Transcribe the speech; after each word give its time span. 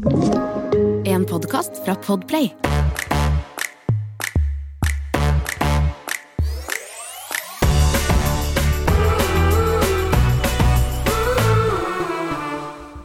En 0.00 1.26
podkast 1.28 1.76
fra 1.84 1.92
Podplay. 1.94 2.46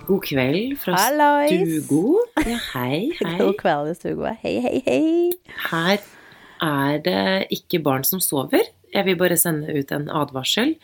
God 0.05 0.23
kveld 0.23 0.77
fra 0.79 0.95
Hallois. 0.95 1.51
Stugo. 1.51 2.21
Ja, 2.45 2.61
hei, 2.71 3.11
hei. 3.19 3.37
God 3.41 3.57
kveld 3.59 3.91
i 3.91 3.97
Stugo. 3.99 4.31
Hei, 4.45 4.55
hei, 4.63 4.79
hei. 4.87 5.31
Her 5.67 5.99
er 6.63 7.03
det 7.03 7.47
ikke 7.59 7.83
barn 7.83 8.07
som 8.07 8.23
sover. 8.23 8.63
Jeg 8.95 9.03
vil 9.09 9.19
bare 9.19 9.35
sende 9.35 9.67
ut 9.75 9.91
en 9.91 10.07
advarsel 10.07 10.77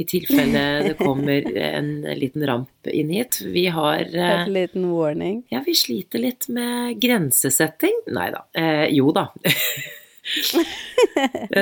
i 0.00 0.06
tilfelle 0.08 0.62
det 0.86 0.94
kommer 0.98 1.46
en 1.60 1.90
liten 2.16 2.46
ramp 2.48 2.88
inn 2.88 3.10
hit. 3.12 3.40
Vi 3.44 3.66
har 3.72 4.00
eh, 4.14 4.32
En 4.40 4.52
liten 4.54 4.88
warning. 4.92 5.42
Ja, 5.52 5.62
vi 5.66 5.74
sliter 5.78 6.22
litt 6.22 6.48
med 6.48 7.00
grensesetting. 7.02 8.02
Nei 8.16 8.30
da. 8.34 8.44
Eh, 8.56 8.86
jo 8.96 9.12
da. 9.16 9.28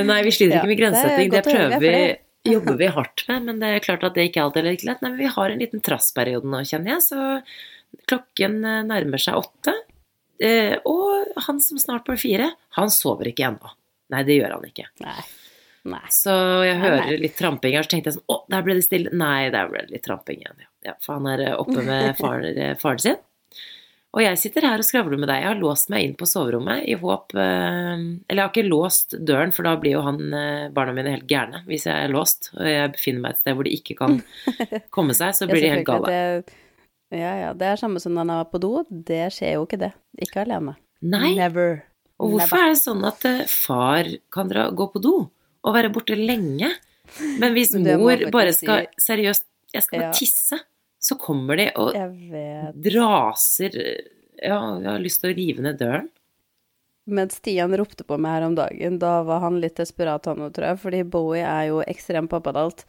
Nei, 0.09 0.23
vi 0.27 0.33
sliter 0.35 0.59
Ja, 0.59 0.63
ikke 0.63 0.73
med 0.73 0.81
grensesetting. 0.81 1.31
Det 1.33 1.43
det 1.43 1.53
prøver 1.53 1.79
vi 1.83 1.93
jobber 2.53 2.79
vi 2.81 2.87
hardt 2.87 3.25
med, 3.29 3.43
men 3.49 3.59
det 3.61 3.73
er 3.75 3.85
klart 3.85 4.05
at 4.07 4.15
det 4.17 4.29
ikke 4.29 4.45
alltid 4.45 4.63
er 4.63 4.71
like 4.71 4.87
lett. 4.89 5.03
Nei, 5.03 5.13
men 5.13 5.21
vi 5.21 5.33
har 5.35 5.51
en 5.51 5.63
liten 5.63 5.83
trassperiode 5.85 6.49
nå, 6.49 6.63
kjenner 6.69 6.97
jeg, 6.97 7.05
så 7.11 8.05
klokken 8.09 8.61
eh, 8.65 8.85
nærmer 8.89 9.23
seg 9.23 9.41
åtte. 9.41 9.75
Eh, 10.39 10.77
og 10.87 11.43
han 11.49 11.59
som 11.65 11.81
snart 11.83 12.07
blir 12.07 12.21
fire, 12.21 12.53
han 12.79 12.95
sover 12.95 13.33
ikke 13.33 13.49
ennå. 13.51 13.75
Nei, 14.15 14.25
det 14.25 14.39
gjør 14.39 14.57
han 14.57 14.69
ikke. 14.71 14.87
Nei. 15.05 15.21
Nei. 15.89 16.05
Så 16.13 16.33
jeg 16.67 16.81
hører 16.83 17.07
nei. 17.07 17.21
litt 17.25 17.39
tramping 17.39 17.77
her, 17.79 17.87
så 17.87 17.95
tenkte 17.95 18.13
jeg 18.13 18.19
sånn 18.19 18.35
Å, 18.35 18.43
der 18.53 18.67
ble 18.67 18.77
det 18.79 18.85
stille. 18.85 19.13
Nei, 19.17 19.49
der 19.55 19.71
ble 19.71 19.87
det 19.87 19.97
litt 19.97 20.05
tramping 20.05 20.43
igjen. 20.43 20.59
Ja. 20.61 20.69
Ja, 20.89 20.95
for 21.03 21.19
han 21.19 21.27
er 21.31 21.45
eh, 21.47 21.57
oppe 21.59 21.83
med 21.85 22.15
far, 22.21 22.45
eh, 22.45 22.77
faren 22.79 23.03
sin. 23.03 23.25
Og 24.17 24.23
jeg 24.25 24.39
sitter 24.41 24.65
her 24.65 24.81
og 24.81 24.87
skravler 24.89 25.21
med 25.21 25.29
deg. 25.29 25.43
Jeg 25.43 25.51
har 25.51 25.59
låst 25.61 25.91
meg 25.93 26.07
inn 26.07 26.15
på 26.19 26.27
soverommet 26.27 26.87
i 26.89 26.95
håp 26.97 27.35
eh, 27.37 27.91
Eller 28.01 28.39
jeg 28.39 28.41
har 28.41 28.53
ikke 28.55 28.71
låst 28.71 29.19
døren, 29.21 29.53
for 29.55 29.69
da 29.69 29.75
blir 29.81 29.99
jo 29.99 30.05
han, 30.07 30.23
barna 30.75 30.95
mine 30.97 31.13
helt 31.13 31.29
gærne 31.29 31.61
hvis 31.69 31.85
jeg 31.91 32.07
er 32.07 32.15
låst 32.15 32.51
og 32.57 32.65
jeg 32.65 32.95
befinner 32.95 33.27
meg 33.27 33.37
et 33.37 33.43
sted 33.43 33.59
hvor 33.59 33.69
de 33.69 33.75
ikke 33.77 33.99
kan 33.99 34.17
komme 34.97 35.17
seg. 35.17 35.37
Så 35.37 35.51
blir 35.51 35.63
de 35.65 35.75
helt 35.77 35.89
gale. 35.89 36.15
Det, 36.15 36.57
ja, 37.19 37.35
ja. 37.45 37.53
Det 37.57 37.69
er 37.69 37.81
samme 37.81 38.01
som 38.01 38.17
når 38.17 38.25
han 38.25 38.35
er 38.39 38.49
på 38.49 38.63
do. 38.65 38.73
Det 38.89 39.27
skjer 39.37 39.59
jo 39.59 39.69
ikke 39.69 39.83
det. 39.85 39.93
Ikke 40.25 40.45
alene. 40.47 40.79
Nei. 41.05 41.35
Never. 41.39 41.83
Og 42.19 42.33
hvorfor 42.33 42.65
er 42.65 42.73
det 42.73 42.81
sånn 42.81 43.05
at 43.07 43.23
far 43.53 44.09
kan 44.35 44.49
dra, 44.51 44.71
gå 44.75 44.89
på 44.91 45.03
do 45.05 45.19
og 45.65 45.75
være 45.75 45.91
borte 45.95 46.17
lenge? 46.19 46.71
Men 47.41 47.55
hvis 47.57 47.73
mor 47.99 48.23
bare 48.35 48.53
skal 48.57 48.87
si- 48.87 49.07
Seriøst, 49.09 49.45
jeg 49.75 49.83
skal 49.87 50.01
Ja. 50.07 50.11
tisse, 50.13 50.59
så 51.01 51.17
kommer 51.21 51.57
de 51.57 51.71
og 51.79 51.95
draser 52.75 53.75
Ja, 54.39 54.59
jeg 54.79 54.87
har 54.91 55.03
lyst 55.03 55.21
til 55.23 55.33
å 55.33 55.37
rive 55.37 55.65
ned 55.65 55.79
døren. 55.81 56.09
Men 57.09 57.31
Stian 57.33 57.73
ropte 57.75 58.05
på 58.07 58.19
meg 58.21 58.37
her 58.37 58.45
om 58.47 58.55
dagen. 58.55 58.99
Da 59.01 59.23
var 59.27 59.41
han 59.41 59.57
litt 59.63 59.79
desperat, 59.81 60.27
han 60.29 60.43
òg, 60.45 60.53
tror 60.55 60.67
jeg. 60.69 60.79
Fordi 60.83 61.01
Bowie 61.09 61.41
er 61.49 61.71
jo 61.71 61.79
ekstremt 61.89 62.29
pappadalt. 62.31 62.85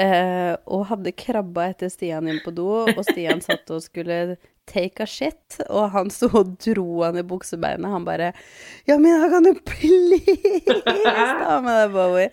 Eh, 0.00 0.56
og 0.66 0.86
hadde 0.88 1.12
krabba 1.12 1.68
etter 1.70 1.90
Stian 1.92 2.26
inn 2.32 2.40
på 2.44 2.50
do, 2.56 2.66
og 2.88 3.02
Stian 3.04 3.42
satt 3.44 3.68
og 3.74 3.82
skulle 3.84 4.38
take 4.70 5.02
a 5.02 5.06
shit, 5.08 5.58
og 5.68 5.90
han 5.94 6.10
sto 6.14 6.28
og 6.42 6.54
dro 6.62 7.02
han 7.02 7.18
i 7.20 7.24
buksebeinet. 7.26 7.88
Han 7.90 8.04
bare 8.06 8.32
Ja, 8.88 8.96
men 8.98 9.20
da 9.22 9.28
kan 9.32 9.46
du 9.48 9.54
please 9.68 10.78
ta 10.84 11.60
med 11.64 11.74
deg 11.82 11.92
Bowie. 11.96 12.30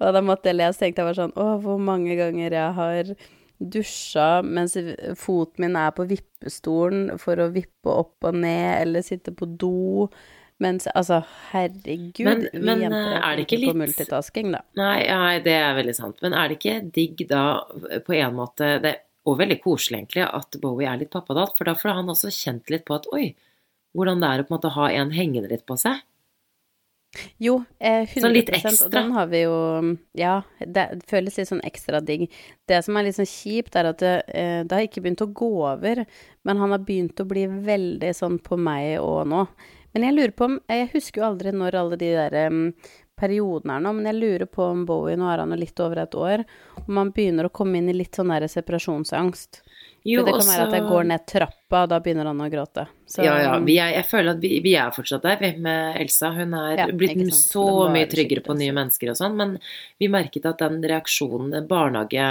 Og 0.00 0.12
da 0.16 0.22
måtte 0.24 0.50
jeg 0.50 0.58
le, 0.60 0.70
så 0.72 0.82
tenkte 0.86 1.02
jeg 1.04 1.10
bare 1.12 1.20
sånn 1.22 1.36
Å, 1.36 1.48
hvor 1.64 1.78
mange 1.82 2.16
ganger 2.18 2.56
jeg 2.58 2.76
har 2.80 3.12
dusja 3.56 4.42
mens 4.44 4.74
foten 5.16 5.64
min 5.64 5.76
er 5.80 5.94
på 5.96 6.04
vippestolen 6.10 7.14
for 7.22 7.40
å 7.40 7.46
vippe 7.54 7.88
opp 7.88 8.26
og 8.28 8.34
ned, 8.42 8.82
eller 8.82 9.04
sitte 9.06 9.32
på 9.32 9.48
do. 9.58 10.08
Mens, 10.60 10.86
altså, 10.96 11.18
herregud, 11.50 12.24
Men- 12.24 12.46
vi 12.52 12.60
men, 12.64 12.80
jenter 12.86 13.12
eh, 13.16 13.24
er 13.30 13.40
ikke 13.42 13.56
på 13.58 13.64
litt- 13.66 13.76
multitasking, 13.76 14.52
da. 14.54 14.60
Nei, 14.80 15.02
nei, 15.08 15.38
det 15.44 15.52
er 15.52 15.74
veldig 15.76 15.94
sant. 15.96 16.16
Men 16.24 16.32
er 16.32 16.48
det 16.48 16.56
ikke 16.58 16.76
digg 16.96 17.26
da, 17.28 17.42
på 18.06 18.14
en 18.16 18.34
måte 18.38 18.70
det, 18.80 18.94
Og 19.26 19.38
veldig 19.40 19.58
koselig, 19.64 19.98
egentlig, 20.04 20.26
at 20.28 20.58
Bowie 20.62 20.86
er 20.88 21.00
litt 21.00 21.10
pappadalt, 21.10 21.56
for 21.58 21.66
da 21.66 21.74
får 21.74 21.96
han 21.98 22.12
også 22.12 22.30
kjent 22.30 22.70
litt 22.70 22.84
på 22.86 22.94
at 22.94 23.08
oi, 23.12 23.32
hvordan 23.96 24.20
det 24.22 24.28
er 24.28 24.42
å 24.42 24.46
på 24.46 24.52
en 24.54 24.58
måte 24.58 24.74
ha 24.76 24.90
en 24.92 25.10
hengende 25.16 25.50
litt 25.50 25.64
på 25.66 25.78
seg. 25.80 26.04
Jo, 27.40 27.62
eh, 27.80 28.04
100 28.04 28.20
Sånn 28.20 28.34
litt 28.34 28.50
Og 28.50 28.56
ekstra. 28.58 28.88
den 28.92 29.12
har 29.12 29.26
vi 29.30 29.40
jo 29.42 29.96
Ja, 30.14 30.42
det 30.60 31.02
føles 31.08 31.38
litt 31.38 31.48
sånn 31.48 31.62
ekstra 31.64 32.02
digg. 32.04 32.26
Det 32.68 32.82
som 32.84 32.96
er 32.96 33.04
litt 33.06 33.16
sånn 33.16 33.30
kjipt, 33.30 33.74
er 33.76 33.86
at 33.86 33.98
det, 33.98 34.22
eh, 34.34 34.62
det 34.64 34.72
har 34.72 34.84
ikke 34.84 35.02
begynt 35.02 35.24
å 35.24 35.32
gå 35.32 35.50
over, 35.72 36.04
men 36.44 36.56
han 36.58 36.70
har 36.70 36.78
begynt 36.78 37.16
å 37.16 37.26
bli 37.26 37.46
veldig 37.46 38.12
sånn 38.14 38.38
på 38.42 38.58
meg 38.58 38.98
òg 39.00 39.26
nå. 39.26 39.48
Men 39.94 40.02
jeg 40.02 40.14
lurer 40.14 40.34
på 40.36 40.44
om 40.44 40.60
Jeg 40.68 40.90
husker 40.92 41.22
jo 41.22 41.28
aldri 41.30 41.52
når 41.52 41.74
alle 41.74 41.96
de 41.96 42.12
der 42.12 42.34
em, 42.46 42.74
periodene 43.16 43.78
er 43.78 43.84
nå, 43.84 43.92
men 43.96 44.08
jeg 44.10 44.18
lurer 44.18 44.46
på 44.50 44.64
om 44.66 44.84
Bowie 44.88 45.16
Nå 45.18 45.28
er 45.32 45.42
han 45.42 45.54
jo 45.54 45.58
litt 45.60 45.80
over 45.82 46.02
et 46.02 46.16
år, 46.18 46.44
om 46.84 47.00
han 47.00 47.12
begynner 47.16 47.48
å 47.48 47.54
komme 47.54 47.80
inn 47.80 47.90
i 47.92 47.96
litt 47.96 48.18
sånn 48.18 48.32
der 48.34 48.46
separasjonsangst. 48.52 49.62
Jo, 50.06 50.20
For 50.20 50.28
det 50.28 50.36
kan 50.36 50.50
være 50.52 50.66
at 50.68 50.76
jeg 50.76 50.86
går 50.86 51.08
ned 51.10 51.26
trappa, 51.26 51.82
og 51.82 51.90
da 51.90 52.00
begynner 52.02 52.30
han 52.30 52.44
å 52.44 52.50
gråte. 52.52 52.86
Så, 53.06 53.22
ja, 53.22 53.36
ja. 53.38 53.50
Vi 53.62 53.76
er, 53.78 53.92
jeg 53.94 54.06
føler 54.10 54.32
at 54.34 54.40
vi, 54.42 54.48
vi 54.64 54.72
er 54.74 54.90
fortsatt 54.90 55.22
der, 55.22 55.36
vi, 55.38 55.52
med 55.62 55.94
Elsa. 56.02 56.32
Hun 56.34 56.54
er 56.58 56.80
Ja, 56.80 56.86
blitt 56.90 57.20
så 57.38 57.62
mye 57.94 58.08
tryggere 58.10 58.42
på 58.42 58.56
nye 58.58 58.72
altså. 58.72 58.76
mennesker 58.80 59.10
og 59.12 59.18
sånn, 59.20 59.36
men 59.38 59.52
vi 60.02 60.08
merket 60.10 60.48
at 60.50 60.58
den 60.58 60.80
reaksjonen 60.82 61.68
barnehage, 61.70 62.24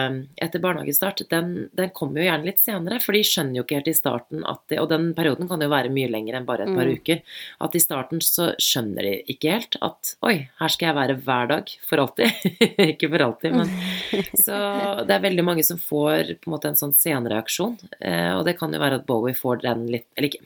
etter 0.44 0.60
barnehagestart, 0.60 1.24
den, 1.32 1.70
den 1.80 1.94
kommer 1.96 2.20
jo 2.20 2.28
gjerne 2.28 2.50
litt 2.50 2.60
senere, 2.60 3.00
for 3.00 3.16
de 3.16 3.22
skjønner 3.24 3.62
jo 3.62 3.64
ikke 3.64 3.78
helt 3.80 3.88
i 3.88 3.96
starten 3.96 4.44
at 4.52 4.60
de, 4.68 4.82
Og 4.84 4.90
den 4.92 5.14
perioden 5.16 5.48
kan 5.48 5.64
jo 5.64 5.70
være 5.72 5.94
mye 5.96 6.12
lenger 6.12 6.36
enn 6.42 6.46
bare 6.50 6.68
et 6.68 6.76
par 6.76 6.86
Mm. 6.86 7.00
uker. 7.00 7.22
At 7.64 7.76
i 7.76 7.80
starten 7.82 8.20
så 8.22 8.52
skjønner 8.62 9.08
de 9.08 9.14
ikke 9.32 9.56
helt 9.56 9.78
at 9.82 10.12
oi, 10.28 10.50
her 10.60 10.68
skal 10.76 10.92
jeg 10.92 10.96
være 11.00 11.16
hver 11.24 11.48
dag. 11.56 11.72
For 11.88 12.04
alltid. 12.04 12.52
ikke 12.92 13.10
for 13.16 13.24
alltid, 13.30 13.56
men 13.56 13.72
Så 14.46 14.60
det 15.08 15.16
er 15.16 15.24
veldig 15.24 15.44
mange 15.48 15.64
som 15.66 15.80
får 15.82 16.36
på 16.44 16.50
en 16.52 16.54
måte 16.58 16.70
en 16.70 16.78
sånn 16.80 16.94
senreaksjon. 16.94 17.80
Eh, 18.02 18.34
og 18.36 18.44
det 18.46 18.58
kan 18.60 18.76
jo 18.76 18.84
være 18.84 19.00
at 19.00 19.08
Bowie 19.08 19.34
får 19.38 19.64
den 19.64 19.88
litt 19.96 20.06
Eller 20.18 20.30
ikke 20.34 20.44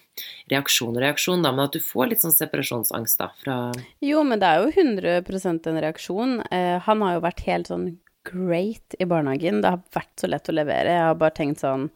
reaksjon 0.52 0.96
og 0.96 1.02
reaksjon, 1.04 1.46
da, 1.46 1.54
men 1.56 1.68
at 1.68 1.78
du 1.78 1.84
får 1.84 2.12
litt 2.12 2.24
sånn 2.24 2.36
separasjonsangst, 2.36 3.22
da, 3.22 3.30
fra 3.42 3.58
Jo, 4.06 4.24
men 4.28 4.42
det 4.42 4.50
er 4.50 4.64
jo 4.64 4.74
100 4.74 5.70
en 5.70 5.82
reaksjon. 5.86 6.38
Eh, 6.52 6.76
han 6.86 7.06
har 7.06 7.18
jo 7.18 7.26
vært 7.26 7.46
helt 7.48 7.72
sånn 7.72 7.90
great 8.28 8.96
i 9.00 9.08
barnehagen. 9.10 9.62
Det 9.64 9.74
har 9.74 9.82
vært 9.96 10.14
så 10.22 10.30
lett 10.30 10.50
å 10.52 10.56
levere. 10.56 10.98
Jeg 10.98 11.08
har 11.08 11.18
bare 11.20 11.38
tenkt 11.38 11.64
sånn 11.64 11.90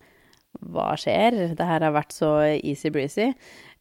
Hva 0.74 0.92
skjer? 1.02 1.56
Det 1.58 1.66
her 1.66 1.82
har 1.82 1.96
vært 1.96 2.14
så 2.14 2.30
easy-breezy. 2.54 3.32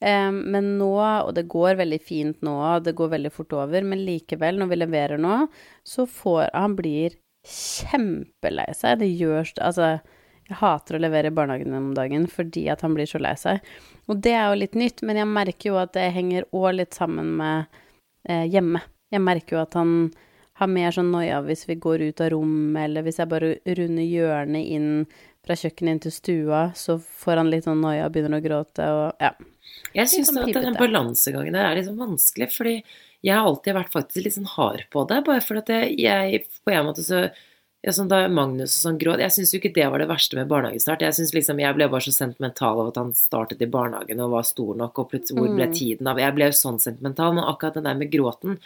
Eh, 0.00 0.30
men 0.32 0.78
nå, 0.78 0.94
og 0.98 1.34
det 1.36 1.44
går 1.52 1.76
veldig 1.82 2.00
fint 2.02 2.40
nå, 2.42 2.56
det 2.82 2.96
går 2.98 3.12
veldig 3.12 3.32
fort 3.34 3.52
over, 3.54 3.84
men 3.84 4.02
likevel, 4.06 4.56
når 4.58 4.70
vi 4.70 4.78
leverer 4.80 5.20
nå, 5.20 5.44
så 5.84 6.08
får 6.08 6.48
Han 6.56 6.78
blir 6.78 7.18
kjempelei 7.46 8.70
seg. 8.74 9.02
Det 9.02 9.10
gjør 9.10 9.52
Altså, 9.60 9.98
jeg 10.52 10.60
hater 10.60 10.98
å 10.98 11.02
levere 11.02 11.32
i 11.32 11.34
barnehagen 11.34 11.74
om 11.76 11.92
dagen 11.96 12.28
fordi 12.30 12.68
at 12.72 12.84
han 12.84 12.94
blir 12.96 13.08
så 13.08 13.20
lei 13.22 13.34
seg. 13.40 13.62
Og 14.10 14.20
det 14.22 14.34
er 14.36 14.50
jo 14.50 14.60
litt 14.60 14.76
nytt, 14.78 15.02
men 15.06 15.20
jeg 15.20 15.30
merker 15.30 15.72
jo 15.72 15.78
at 15.80 15.94
det 15.96 16.10
henger 16.14 16.48
òg 16.52 16.76
litt 16.78 16.98
sammen 16.98 17.34
med 17.38 17.80
eh, 18.28 18.44
hjemme. 18.50 18.82
Jeg 19.12 19.24
merker 19.24 19.56
jo 19.56 19.62
at 19.64 19.76
han 19.78 19.94
har 20.60 20.70
mer 20.70 20.94
sånn 20.94 21.12
noia 21.12 21.40
hvis 21.44 21.64
vi 21.68 21.78
går 21.80 22.04
ut 22.08 22.22
av 22.22 22.32
rommet, 22.34 22.84
eller 22.84 23.06
hvis 23.06 23.20
jeg 23.22 23.30
bare 23.30 23.54
runder 23.66 24.06
hjørnet 24.06 24.74
inn 24.76 24.90
fra 25.42 25.56
kjøkkenet 25.58 25.96
inn 25.96 26.02
til 26.04 26.14
stua, 26.14 26.60
så 26.78 26.98
får 27.02 27.40
han 27.40 27.50
litt 27.50 27.66
sånn 27.66 27.82
noia 27.82 28.06
og 28.06 28.14
begynner 28.14 28.38
å 28.38 28.44
gråte 28.44 28.90
og 28.94 29.22
ja. 29.22 29.32
Jeg 29.96 30.10
syns 30.10 30.30
sånn 30.30 30.42
at 30.44 30.52
den 30.54 30.76
balansegangen 30.78 31.56
der 31.56 31.70
er 31.70 31.78
litt 31.78 31.88
sånn 31.88 32.00
vanskelig, 32.00 32.48
fordi 32.52 32.74
jeg 33.22 33.34
har 33.34 33.46
alltid 33.46 33.76
vært 33.76 33.94
faktisk 33.94 34.26
litt 34.26 34.36
sånn 34.36 34.50
hard 34.50 34.84
på 34.92 35.04
det, 35.10 35.22
bare 35.26 35.42
fordi 35.44 35.62
at 35.62 35.72
jeg, 35.72 35.96
jeg 36.02 36.44
på 36.66 36.74
en 36.74 36.86
måte 36.88 37.04
så 37.06 37.24
ja, 37.82 37.92
sånn 37.94 38.10
da 38.10 38.22
Magnus 38.30 38.76
og 38.76 38.84
sånn 38.84 38.98
gråt 39.00 39.20
Jeg 39.24 39.34
syns 39.34 39.52
jo 39.52 39.58
ikke 39.58 39.72
det 39.74 39.88
var 39.90 39.98
det 39.98 40.06
verste 40.10 40.38
med 40.38 40.50
barnehagestart. 40.50 41.02
Jeg 41.02 41.16
synes 41.18 41.32
liksom, 41.34 41.58
jeg 41.58 41.74
ble 41.74 41.88
bare 41.90 42.06
så 42.06 42.14
sentimental 42.14 42.78
av 42.78 42.92
at 42.92 43.00
han 43.00 43.12
startet 43.18 43.62
i 43.64 43.70
barnehagen 43.70 44.22
og 44.22 44.36
var 44.36 44.46
stor 44.46 44.76
nok, 44.78 45.02
og 45.02 45.10
plutselig 45.10 45.40
hvor 45.40 45.54
ble 45.56 45.66
Mm. 45.66 45.74
tiden 45.74 46.06
av 46.06 46.18
Jeg 46.22 46.34
ble 46.36 46.50
jo 46.50 46.58
sånn 46.58 46.78
sentimental, 46.80 47.34
men 47.34 47.44
akkurat 47.44 47.74
den 47.74 47.88
der 47.90 47.98
med 47.98 48.12
gråten 48.12 48.58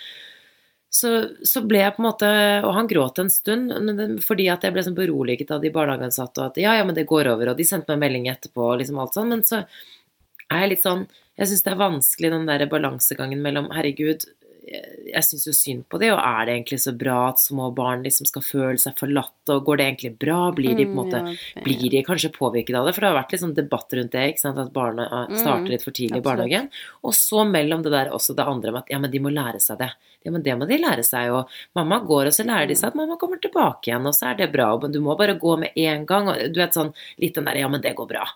så, 0.97 1.11
så 1.45 1.61
ble 1.67 1.81
jeg 1.81 1.97
på 1.97 2.01
en 2.01 2.07
måte 2.07 2.29
Og 2.65 2.73
han 2.77 2.87
gråt 2.89 3.19
en 3.19 3.31
stund, 3.33 3.73
fordi 4.23 4.49
at 4.53 4.63
jeg 4.65 4.73
ble 4.73 4.85
sånn 4.85 4.97
beroliget 4.97 5.51
av 5.51 5.61
de 5.61 5.73
barnehageansatte, 5.75 6.41
og 6.41 6.47
at 6.47 6.61
ja, 6.63 6.77
ja, 6.77 6.85
men 6.85 6.95
det 6.95 7.09
går 7.09 7.33
over, 7.33 7.51
og 7.51 7.57
de 7.59 7.65
sendte 7.65 7.93
meg 7.93 8.05
melding 8.05 8.29
etterpå, 8.33 8.73
og 8.73 8.81
liksom 8.81 9.01
alt 9.01 9.17
sånn, 9.17 9.33
men 9.33 9.45
så 9.45 9.65
er 10.51 10.61
jeg 10.61 10.77
litt 10.77 10.85
sånn 10.85 11.07
Jeg 11.37 11.49
syns 11.51 11.65
det 11.67 11.73
er 11.73 11.81
vanskelig 11.81 12.31
den 12.33 12.47
der 12.49 12.67
balansegangen 12.67 13.43
mellom 13.45 13.67
Herregud, 13.75 14.25
jeg, 14.67 15.23
syns 15.23 15.47
jo 15.47 15.53
synd 15.55 15.85
på 15.91 15.99
det, 16.03 16.09
og 16.15 16.19
er 16.19 16.47
det 16.47 16.55
egentlig 16.57 16.79
så 16.83 16.93
bra 16.99 17.17
at 17.29 17.43
små 17.43 17.69
barn 17.77 18.03
liksom 18.07 18.27
skal 18.29 18.43
føle 18.43 18.81
seg 18.83 18.97
forlatt, 18.99 19.35
og 19.53 19.63
går 19.69 19.79
det 19.79 19.87
egentlig 19.87 20.11
bra? 20.23 20.39
Blir 20.57 20.75
de 20.75 20.89
på 20.89 20.95
en 20.95 20.99
måte 20.99 21.23
Mm, 21.27 21.33
ja, 21.55 21.63
blir 21.65 21.91
de 21.91 22.03
kanskje 22.05 22.33
påvirket 22.35 22.77
av 22.77 22.87
det? 22.87 22.93
For 22.97 23.05
det 23.05 23.09
har 23.09 23.17
vært 23.17 23.33
litt 23.33 23.43
sånn 23.43 23.55
debatt 23.57 23.95
rundt 23.97 24.13
det, 24.13 24.25
ikke 24.33 24.43
sant? 24.43 24.59
at 24.61 24.73
barna 24.75 25.07
eh, 25.07 25.37
starter 25.39 25.73
litt 25.73 25.85
for 25.87 25.95
tidlig 25.97 26.19
i 26.19 26.21
absolutt. 26.21 26.27
barnehagen. 26.27 26.69
Og 27.07 27.15
så 27.17 27.45
mellom 27.49 27.85
det 27.87 27.93
der 27.95 28.11
også 28.15 28.37
det 28.37 28.47
andre 28.47 28.75
med 28.75 28.85
at 28.85 28.93
ja, 28.93 29.01
men 29.03 29.13
de 29.13 29.23
må 29.23 29.33
lære 29.33 29.63
seg 29.63 29.81
det. 29.81 29.93
Ja, 30.27 30.33
men 30.35 30.43
det 30.43 30.57
må 30.59 30.67
de 30.67 30.81
lære 30.83 31.05
seg, 31.07 31.31
og 31.31 31.53
mamma 31.79 32.01
går, 32.03 32.31
og 32.31 32.35
så 32.35 32.47
lærer 32.47 32.67
de 32.71 32.77
seg 32.79 32.91
at 32.91 32.99
mamma 32.99 33.19
kommer 33.21 33.41
tilbake 33.43 33.91
igjen, 33.91 34.07
og 34.07 34.17
så 34.17 34.33
er 34.33 34.41
det 34.43 34.51
bra, 34.55 34.73
men 34.83 34.95
du 34.95 34.99
må 35.05 35.15
bare 35.19 35.39
gå 35.39 35.57
med 35.63 35.79
en 35.79 36.07
gang, 36.09 36.33
og 36.33 36.43
du 36.51 36.59
vet 36.61 36.75
sånn 36.75 36.93
litt 37.23 37.39
den 37.39 37.47
der 37.47 37.63
ja, 37.63 37.71
men 37.71 37.85
det 37.85 37.95
går 37.97 38.11
bra. 38.11 38.27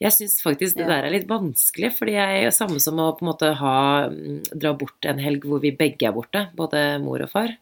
Jeg 0.00 0.14
syns 0.16 0.38
faktisk 0.40 0.78
det 0.78 0.86
der 0.88 1.04
er 1.04 1.12
litt 1.12 1.28
vanskelig, 1.28 1.90
fordi 1.92 2.14
jeg 2.16 2.44
er 2.46 2.54
samme 2.56 2.80
som 2.80 3.00
å 3.02 3.10
på 3.18 3.24
en 3.24 3.30
måte 3.34 3.50
ha 3.58 3.76
mm, 4.08 4.38
dra 4.54 4.72
bort 4.80 5.04
en 5.04 5.20
helg 5.20 5.44
hvor 5.44 5.60
vi 5.60 5.74
begge 5.76 6.08
er 6.08 6.14
borte, 6.16 6.46
både 6.56 6.84
mor 7.04 7.20
og 7.20 7.28
far. 7.32 7.52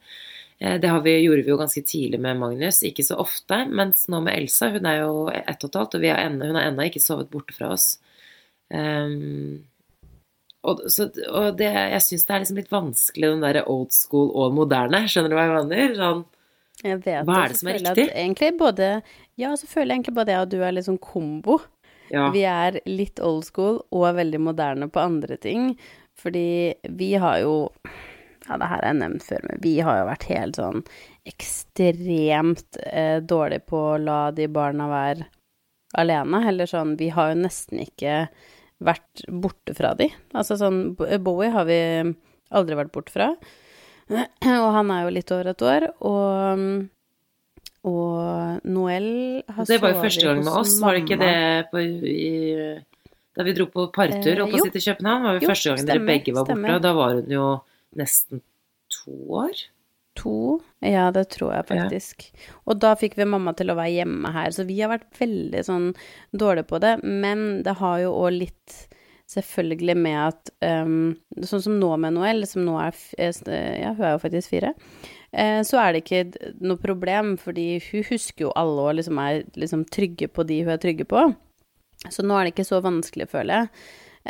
Eh, 0.59 0.77
Det 0.79 0.87
har 0.87 1.01
vi, 1.03 1.17
gjorde 1.25 1.43
vi 1.43 1.51
jo 1.51 1.59
ganske 1.59 1.83
tidlig 1.83 2.19
med 2.23 2.39
Magnus, 2.39 2.79
ikke 2.87 3.03
så 3.03 3.19
ofte. 3.19 3.65
Mens 3.67 4.07
nå 4.07 4.21
med 4.23 4.37
Elsa, 4.39 4.69
hun 4.71 4.87
er 4.87 5.01
jo 5.01 5.25
ett 5.33 5.65
og 5.65 5.69
et 5.69 5.79
halvt, 5.81 5.97
og 5.99 6.05
vi 6.05 6.13
har 6.13 6.23
ennå, 6.29 6.47
hun 6.47 6.59
har 6.59 6.69
ennå 6.69 6.87
ikke 6.87 7.03
sovet 7.03 7.31
borte 7.33 7.55
fra 7.57 7.73
oss. 7.75 7.97
Um, 8.71 9.65
og, 10.67 10.83
så, 10.91 11.07
og 11.31 11.55
det, 11.59 11.69
jeg 11.71 12.03
syns 12.03 12.27
det 12.27 12.33
er 12.35 12.43
liksom 12.43 12.59
litt 12.59 12.73
vanskelig, 12.73 13.29
den 13.31 13.43
derre 13.45 13.63
old 13.71 13.93
school 13.95 14.31
og 14.35 14.55
moderne. 14.57 15.05
Skjønner 15.07 15.31
du 15.31 15.37
hva 15.37 15.47
jeg 15.47 15.55
mener? 15.55 15.95
Sånn, 15.99 16.23
Jeg 16.83 17.01
vet 17.03 17.27
Hva 17.27 17.37
er 17.43 17.51
det 17.53 17.59
som 17.59 17.71
er 17.71 17.79
riktig? 17.79 18.07
At 18.09 18.19
egentlig 18.23 18.51
både, 18.59 18.89
ja, 19.39 19.53
så 19.59 19.67
føler 19.67 19.91
jeg 19.93 19.99
egentlig 19.99 20.17
både 20.19 20.35
jeg 20.35 20.47
og 20.47 20.51
du 20.51 20.57
er 20.63 20.75
litt 20.75 20.87
sånn 20.87 20.99
kombo. 21.03 21.59
Ja. 22.09 22.29
Vi 22.33 22.43
er 22.47 22.79
litt 22.89 23.21
old 23.23 23.45
school 23.47 23.81
og 23.95 24.05
veldig 24.17 24.41
moderne 24.41 24.89
på 24.91 25.01
andre 25.01 25.37
ting. 25.41 25.73
Fordi 26.19 26.73
vi 26.99 27.13
har 27.15 27.39
jo 27.43 27.69
Ja, 28.49 28.57
det 28.57 28.65
her 28.65 28.79
har 28.81 28.85
jeg 28.87 28.97
nevnt 28.97 29.25
før, 29.27 29.43
men 29.45 29.59
vi 29.61 29.73
har 29.85 29.97
jo 29.99 30.05
vært 30.07 30.23
helt 30.31 30.57
sånn 30.57 30.79
ekstremt 31.29 32.79
eh, 32.81 33.19
dårlig 33.21 33.59
på 33.69 33.81
å 33.91 33.99
la 34.01 34.21
de 34.33 34.47
barna 34.49 34.87
være 34.89 35.27
alene. 35.99 36.41
Eller 36.49 36.69
sånn 36.69 36.95
Vi 36.97 37.11
har 37.13 37.33
jo 37.33 37.43
nesten 37.43 37.83
ikke 37.83 38.23
vært 38.79 39.25
borte 39.27 39.75
fra 39.77 39.93
de. 39.99 40.09
Altså 40.33 40.57
sånn 40.57 40.95
Bowie 40.97 41.51
har 41.53 41.67
vi 41.69 41.79
aldri 42.49 42.79
vært 42.79 42.93
borte 42.95 43.13
fra. 43.13 43.33
Og 44.09 44.69
han 44.73 44.89
er 44.95 45.05
jo 45.05 45.13
litt 45.13 45.35
over 45.35 45.51
et 45.51 45.65
år. 45.69 45.87
Og, 45.99 46.65
og 47.87 48.67
Noel 48.67 49.09
har 49.47 49.67
Det 49.69 49.79
var 49.79 49.93
jo 49.93 50.03
første 50.03 50.27
gang 50.27 50.43
med 50.43 50.53
oss, 50.59 50.75
var 50.83 50.97
det 50.97 51.05
ikke 51.05 51.19
det 51.21 51.39
på, 51.71 51.83
i, 52.11 52.29
Da 53.37 53.45
vi 53.47 53.55
dro 53.55 53.69
på 53.71 53.87
partur 53.95 54.43
oppe 54.45 54.59
opp 54.59 54.67
sitte 54.67 54.81
i 54.81 54.87
København, 54.89 55.27
var 55.27 55.37
jo 55.37 55.43
Jo, 55.45 55.51
første 55.53 55.71
gangen 55.71 55.85
stemmer, 55.85 55.99
dere 55.99 56.11
begge 56.11 56.35
var 56.35 56.47
borte. 56.49 56.75
Og 56.75 56.85
da 56.85 56.93
var 56.97 57.19
hun 57.19 57.35
jo 57.35 57.49
nesten 57.99 58.43
to 58.91 59.15
år. 59.39 59.65
To? 60.19 60.59
Ja, 60.83 61.07
det 61.15 61.29
tror 61.31 61.53
jeg 61.55 61.67
faktisk. 61.69 62.25
Og 62.67 62.79
da 62.83 62.91
fikk 62.99 63.15
vi 63.19 63.27
mamma 63.29 63.53
til 63.55 63.71
å 63.71 63.77
være 63.79 64.01
hjemme 64.01 64.31
her, 64.35 64.51
så 64.51 64.65
vi 64.67 64.79
har 64.81 64.91
vært 64.91 65.07
veldig 65.19 65.61
sånn 65.63 65.91
dårlige 66.35 66.67
på 66.73 66.81
det. 66.83 66.97
Men 67.03 67.61
det 67.63 67.77
har 67.79 68.01
jo 68.03 68.15
òg 68.25 68.35
litt 68.41 68.79
selvfølgelig 69.29 69.95
med 69.99 70.17
at 70.23 70.51
um, 70.65 71.13
Sånn 71.45 71.61
som 71.61 71.77
nå 71.79 71.91
med 72.01 72.15
Noel, 72.17 72.43
som 72.49 72.65
nå 72.65 72.75
er 72.81 72.97
eh, 73.21 73.75
Ja, 73.83 73.93
hun 73.93 74.05
er 74.07 74.15
jo 74.15 74.21
faktisk 74.23 74.55
fire. 74.55 74.73
Eh, 75.31 75.61
Så 75.67 75.79
er 75.81 75.93
det 75.93 76.03
ikke 76.03 76.51
noe 76.61 76.81
problem, 76.81 77.35
fordi 77.41 77.79
hun 77.89 78.05
husker 78.09 78.47
jo 78.47 78.53
alle 78.59 78.89
og 78.89 78.99
liksom 78.99 79.21
er 79.23 79.43
liksom 79.59 79.85
trygge 79.91 80.29
på 80.31 80.45
de 80.47 80.61
hun 80.63 80.75
er 80.75 80.81
trygge 80.81 81.07
på. 81.09 81.29
Så 82.09 82.23
nå 82.23 82.37
er 82.37 82.47
det 82.47 82.55
ikke 82.55 82.69
så 82.69 82.79
vanskelig, 82.83 83.27
føler 83.31 83.63
jeg. 83.63 83.71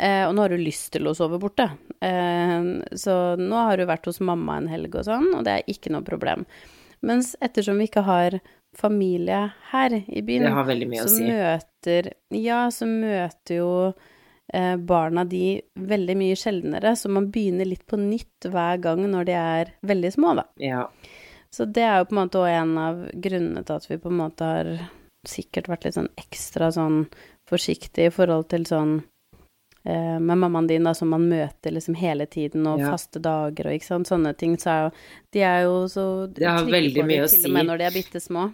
Eh, 0.00 0.24
og 0.26 0.34
nå 0.34 0.44
har 0.44 0.54
hun 0.54 0.64
lyst 0.64 0.92
til 0.94 1.06
å 1.10 1.14
sove 1.16 1.38
borte. 1.42 1.68
Eh, 2.02 2.70
så 2.98 3.16
nå 3.38 3.64
har 3.68 3.82
hun 3.82 3.90
vært 3.90 4.08
hos 4.10 4.22
mamma 4.24 4.58
en 4.60 4.70
helg 4.70 4.94
og 4.96 5.06
sånn, 5.06 5.28
og 5.36 5.44
det 5.46 5.58
er 5.58 5.70
ikke 5.70 5.92
noe 5.94 6.06
problem. 6.06 6.46
Mens 7.06 7.34
ettersom 7.40 7.80
vi 7.80 7.88
ikke 7.88 8.04
har 8.06 8.40
familie 8.76 9.48
her 9.72 9.96
i 9.98 10.22
byen, 10.22 10.46
så 11.00 11.10
si. 11.10 11.26
møter 11.26 12.12
Ja, 12.36 12.68
så 12.70 12.86
møter 12.86 13.56
jo 13.56 13.70
barna 14.78 15.24
de 15.24 15.60
veldig 15.78 16.16
mye 16.18 16.36
sjeldnere, 16.36 16.96
så 16.98 17.08
man 17.08 17.28
begynner 17.30 17.68
litt 17.68 17.84
på 17.86 17.96
nytt 18.00 18.48
hver 18.50 18.80
gang 18.82 19.04
når 19.10 19.24
de 19.28 19.32
er 19.38 19.70
veldig 19.86 20.12
små, 20.12 20.34
da. 20.40 20.44
Ja. 20.58 20.88
Så 21.50 21.66
det 21.66 21.82
er 21.82 21.98
jo 21.98 22.04
på 22.10 22.14
en 22.16 22.22
måte 22.24 22.38
også 22.40 22.56
en 22.62 22.72
av 22.78 23.04
grunnene 23.14 23.64
til 23.66 23.74
at 23.76 23.86
vi 23.90 23.96
på 23.98 24.10
en 24.10 24.18
måte 24.20 24.46
har 24.46 24.72
sikkert 25.26 25.66
vært 25.68 25.84
litt 25.84 25.94
sånn 25.98 26.08
ekstra 26.16 26.70
sånn 26.72 27.06
forsiktig 27.50 28.06
i 28.06 28.12
forhold 28.14 28.48
til 28.48 28.64
sånn 28.66 28.92
eh, 29.84 30.18
med 30.18 30.38
mammaen 30.38 30.66
din, 30.70 30.84
da, 30.86 30.92
som 30.94 31.08
man 31.10 31.26
møter 31.28 31.72
liksom 31.74 31.94
hele 31.98 32.26
tiden, 32.26 32.66
og 32.66 32.78
Ja. 32.80 32.90
faste 32.92 33.18
dager 33.22 33.66
og 33.66 33.72
ikke 33.78 33.86
sant, 33.86 34.06
sånne 34.08 34.34
ting, 34.36 34.56
så 34.56 34.70
er 34.70 34.82
jo 34.84 34.90
De 35.32 35.40
er 35.42 35.62
jo 35.62 35.84
så 35.88 36.04
Det 36.32 36.46
har 36.46 36.64
veldig 36.64 37.04
mye 37.06 37.22
det, 37.22 37.30
si. 37.30 37.42
til 37.42 37.50
og 37.50 37.54
med 37.54 37.66
når 37.66 37.78
de 37.78 37.84
er 37.84 37.90
bitte 37.98 38.20
små. 38.20 38.50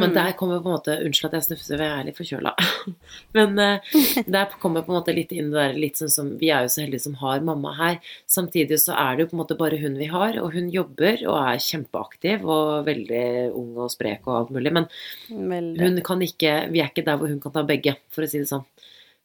Men 0.00 0.14
der 0.16 0.34
kommer 0.38 0.60
på 0.62 0.70
en 0.70 0.76
måte 0.76 0.96
Unnskyld 1.04 1.28
at 1.30 1.36
jeg 1.38 1.46
snufser, 1.48 1.82
jeg 1.82 1.94
er 1.94 2.06
litt 2.06 2.18
forkjøla. 2.18 2.52
Men 3.36 3.60
uh, 3.60 3.98
der 4.26 4.56
kommer 4.62 4.84
på 4.86 4.92
en 4.92 4.98
måte 4.98 5.14
litt 5.16 5.34
inn 5.36 5.50
det 5.52 5.58
der 5.58 5.78
litt 5.78 6.00
sånn 6.00 6.12
som 6.12 6.32
Vi 6.40 6.50
er 6.54 6.66
jo 6.66 6.72
så 6.74 6.84
heldige 6.84 7.06
som 7.06 7.18
har 7.22 7.44
mamma 7.44 7.74
her. 7.78 8.00
Samtidig 8.30 8.80
så 8.82 8.96
er 8.98 9.16
det 9.16 9.26
jo 9.26 9.32
på 9.32 9.38
en 9.38 9.42
måte 9.44 9.58
bare 9.60 9.80
hun 9.82 9.98
vi 9.98 10.10
har, 10.12 10.38
og 10.42 10.54
hun 10.56 10.70
jobber 10.72 11.24
og 11.28 11.38
er 11.40 11.62
kjempeaktiv 11.62 12.46
og 12.46 12.86
veldig 12.88 13.24
ung 13.58 13.74
og 13.78 13.92
sprek 13.94 14.26
og 14.28 14.42
alt 14.42 14.54
mulig. 14.56 14.74
Men 14.74 14.88
Veldig. 15.28 15.80
hun 15.82 16.02
kan 16.06 16.22
ikke 16.24 16.54
Vi 16.72 16.82
er 16.82 16.92
ikke 16.92 17.06
der 17.06 17.18
hvor 17.20 17.30
hun 17.30 17.40
kan 17.42 17.54
ta 17.54 17.64
begge, 17.66 17.98
for 18.14 18.24
å 18.24 18.30
si 18.30 18.42
det 18.42 18.50
sånn. 18.50 18.66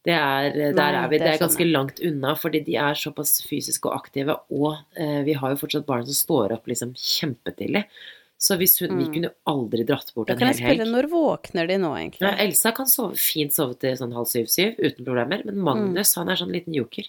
Det 0.03 0.15
er, 0.17 0.49
der 0.51 0.75
Nei, 0.75 0.87
er 0.99 1.07
vi. 1.07 1.17
det 1.17 1.23
Det 1.23 1.33
er 1.37 1.43
ganske 1.45 1.65
langt 1.69 2.01
unna, 2.03 2.33
fordi 2.35 2.59
de 2.65 2.75
er 2.75 2.97
såpass 2.99 3.37
fysiske 3.47 3.87
og 3.87 3.95
aktive. 4.01 4.35
Og 4.51 4.73
eh, 4.99 5.21
vi 5.23 5.35
har 5.39 5.53
jo 5.53 5.61
fortsatt 5.61 5.87
barn 5.87 6.03
som 6.09 6.17
står 6.17 6.57
opp 6.57 6.67
liksom 6.67 6.91
kjempetidlig. 6.99 7.85
Så 8.43 8.57
hvis 8.59 8.73
hun, 8.83 8.97
vi 8.99 9.05
Mm. 9.07 9.13
kunne 9.13 9.29
aldri 9.47 9.85
dratt 9.87 10.09
bort 10.13 10.29
en 10.29 10.37
hel 10.37 10.47
helg. 10.49 10.57
Da 10.57 10.59
kan 10.59 10.67
jeg 10.67 10.79
spørre, 10.81 10.91
når 10.91 11.05
våkner 11.13 11.67
de 11.69 11.77
nå, 11.79 11.91
egentlig? 11.95 12.21
Ja, 12.27 12.31
Elsa 12.43 12.71
kan 12.75 12.85
sove, 12.91 13.15
fint 13.15 13.53
sove 13.55 13.77
til 13.79 13.95
sånn 13.95 14.11
halv 14.11 14.27
syv-syv 14.27 14.75
uten 14.83 15.05
problemer, 15.07 15.45
men 15.45 15.61
Magnus 15.63 16.11
han 16.19 16.27
er 16.27 16.35
sånn 16.41 16.51
liten 16.51 16.73
joker. 16.75 17.07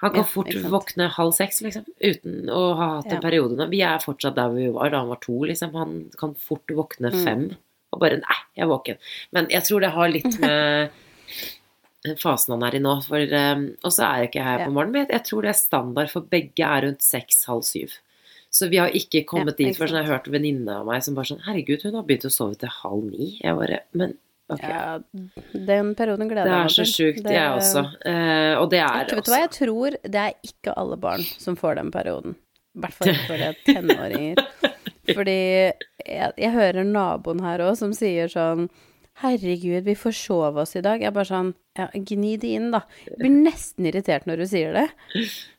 Han 0.00 0.10
kan 0.12 0.20
Ja, 0.20 0.24
fort 0.28 0.46
våkne 0.72 1.10
halv 1.10 1.32
seks, 1.36 1.60
liksom, 1.62 1.84
uten 2.00 2.48
å 2.48 2.76
ha 2.76 2.88
hatt 2.96 3.06
Ja. 3.12 3.16
en 3.16 3.22
periode 3.22 3.56
nå. 3.56 3.68
Vi 3.68 3.80
er 3.82 3.98
fortsatt 3.98 4.34
der 4.36 4.48
vi 4.52 4.68
var 4.72 4.90
da 4.90 4.98
han 5.00 5.08
var 5.08 5.16
to, 5.20 5.32
liksom. 5.44 5.72
Han 5.72 6.10
kan 6.16 6.34
fort 6.34 6.66
våkne 6.68 7.12
Mm. 7.12 7.24
fem 7.24 7.56
og 7.92 8.00
bare 8.00 8.16
Nei, 8.16 8.36
jeg 8.56 8.64
er 8.64 8.68
våken. 8.68 8.96
Men 9.32 9.46
jeg 9.48 9.62
tror 9.64 9.80
det 9.80 9.90
har 9.92 10.08
litt 10.08 10.24
med 10.40 10.90
fasen 12.20 12.52
han 12.54 12.62
er 12.62 12.76
i 12.76 12.78
nå. 12.82 13.02
For, 13.04 13.18
um, 13.18 13.76
og 13.82 13.90
så 13.92 14.04
er 14.06 14.16
jeg 14.24 14.30
ikke 14.32 14.44
her 14.44 14.58
på 14.66 14.72
morgenen, 14.72 14.92
men 14.92 15.06
jeg, 15.06 15.10
jeg 15.16 15.24
tror 15.28 15.42
det 15.42 15.48
er 15.50 15.60
standard 15.60 16.10
for 16.10 16.20
begge 16.22 16.64
er 16.64 16.82
rundt 16.86 17.00
seks-halv 17.04 17.64
syv. 17.64 17.98
Så 18.52 18.68
vi 18.72 18.78
har 18.80 18.94
ikke 18.96 19.24
kommet 19.28 19.58
Ja, 19.60 19.66
dit. 19.66 19.76
For 19.76 19.90
sånn, 19.90 20.00
jeg 20.02 20.10
hørt 20.10 20.30
venninne 20.32 20.78
av 20.80 20.86
meg 20.88 21.02
som 21.04 21.16
bare 21.16 21.28
sånn 21.32 21.42
Herregud, 21.44 21.82
hun 21.84 21.98
har 21.98 22.06
begynt 22.08 22.28
å 22.28 22.32
sove 22.32 22.56
til 22.60 22.72
halv 22.82 23.04
ni. 23.10 23.34
Jeg 23.42 23.58
bare 23.58 23.80
Men 23.92 24.14
ok. 24.52 24.62
Ja, 24.62 24.98
den 25.52 25.92
perioden 25.98 26.30
gleder 26.30 26.48
jeg 26.48 26.62
meg. 26.62 26.70
Det 26.70 26.72
er 26.72 26.78
så 26.78 26.88
sjukt, 26.88 27.30
jeg 27.36 27.52
også. 27.58 27.84
Eh, 28.06 28.54
og 28.60 28.70
det 28.72 28.80
er 28.80 29.02
Jeg, 29.02 29.12
vet 29.18 29.28
du 29.28 29.32
hva, 29.34 29.42
jeg 29.44 29.54
tror 29.58 29.98
det 30.06 30.24
er 30.24 30.34
ikke 30.50 30.76
alle 30.76 30.98
barn 31.02 31.26
som 31.42 31.58
får 31.58 31.80
den 31.82 31.92
perioden. 31.94 32.36
I 32.76 32.84
hvert 32.84 32.96
fall 32.96 33.12
ikke 33.12 33.28
for 33.28 33.40
det 33.42 33.48
er 33.50 33.62
tenåringer. 33.66 34.42
Fordi 35.16 35.38
jeg, 35.38 36.32
jeg 36.36 36.52
hører 36.52 36.84
naboen 36.86 37.42
her 37.44 37.62
òg 37.66 37.76
som 37.78 37.92
sier 37.96 38.30
sånn 38.32 38.68
Herregud, 39.22 39.86
vi 39.86 39.94
forsov 39.96 40.58
oss 40.60 40.74
i 40.76 40.82
dag. 40.84 41.00
Jeg 41.00 41.08
er 41.08 41.14
bare 41.16 41.28
sånn 41.30 41.54
ja, 41.78 41.86
Gni 41.94 42.34
det 42.40 42.50
inn, 42.58 42.66
da. 42.74 42.82
Jeg 43.06 43.16
blir 43.22 43.32
nesten 43.32 43.86
irritert 43.88 44.26
når 44.28 44.42
du 44.42 44.46
sier 44.50 44.76
det. 44.76 44.88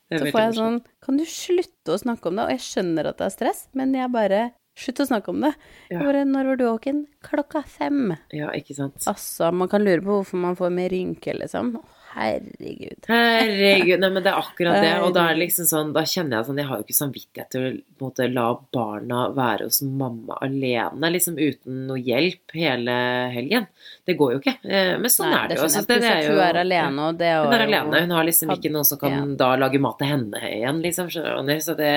Så 0.08 0.30
får 0.32 0.40
jeg 0.40 0.54
sånn 0.56 0.78
Kan 1.04 1.18
du 1.20 1.24
slutte 1.28 1.92
å 1.92 2.00
snakke 2.00 2.30
om 2.30 2.38
det? 2.38 2.46
Og 2.46 2.54
jeg 2.54 2.64
skjønner 2.64 3.10
at 3.10 3.18
det 3.20 3.26
er 3.28 3.34
stress, 3.34 3.66
men 3.76 3.92
jeg 3.96 4.12
bare 4.14 4.46
Slutt 4.78 5.00
å 5.02 5.08
snakke 5.08 5.32
om 5.32 5.40
det. 5.42 5.50
Ja. 5.90 5.98
Bare, 6.04 6.20
Når 6.22 6.52
var 6.52 6.58
du 6.60 6.64
våken? 6.68 6.98
Klokka 7.26 7.64
fem. 7.66 8.12
Ja, 8.30 8.52
ikke 8.54 8.76
sant. 8.76 9.00
Altså, 9.10 9.48
man 9.50 9.66
kan 9.72 9.82
lure 9.82 10.04
på 10.04 10.20
hvorfor 10.20 10.38
man 10.38 10.54
får 10.58 10.70
mer 10.70 10.92
rynker, 10.94 11.34
liksom. 11.40 11.72
Å, 11.80 11.97
Herregud. 12.14 13.04
Herregud, 13.06 14.00
nei, 14.00 14.08
men 14.10 14.24
det 14.24 14.30
er 14.32 14.38
akkurat 14.40 14.78
det. 14.82 14.92
Og 15.04 15.12
da 15.14 15.26
liksom 15.36 15.66
sånn, 15.68 15.90
da 15.94 16.02
kjenner 16.08 16.38
jeg 16.38 16.48
sånn 16.48 16.60
Jeg 16.62 16.68
har 16.70 16.80
jo 16.80 16.86
ikke 16.86 16.96
samvittighet 16.98 17.50
til 17.52 17.66
å 17.66 17.72
måte, 18.02 18.28
la 18.32 18.46
barna 18.74 19.20
være 19.36 19.68
hos 19.68 19.80
mamma 19.84 20.38
alene, 20.44 21.10
liksom 21.14 21.38
uten 21.38 21.84
noe 21.90 22.00
hjelp 22.00 22.56
hele 22.56 22.96
helgen. 23.34 23.68
Det 24.08 24.16
går 24.18 24.34
jo 24.34 24.42
ikke. 24.42 24.56
Eh, 24.64 24.94
Men 24.98 25.12
sånn 25.12 25.30
Nei, 25.30 25.42
er 25.44 25.48
det 25.52 25.58
jo. 25.58 25.66
skjønner 25.68 25.76
Så 25.78 25.86
det, 25.92 26.00
det 26.02 26.12
er 26.14 26.22
jo 26.26 26.36
hun 26.38 26.44
er 26.48 26.60
alene, 26.64 27.08
og 27.08 27.18
det 27.20 27.32
Hun 27.36 27.56
er 27.58 27.66
alene. 27.68 28.04
Hun 28.06 28.16
har 28.18 28.28
liksom 28.30 28.54
ikke 28.56 28.72
noen 28.74 28.88
som 28.88 29.02
kan 29.04 29.36
da 29.38 29.50
lage 29.60 29.82
mat 29.82 29.98
til 30.00 30.12
henne 30.14 30.44
igjen, 30.52 30.82
liksom. 30.84 31.12
Skjønner 31.12 31.44
du? 31.44 31.60
Så 31.64 31.76
det, 31.78 31.92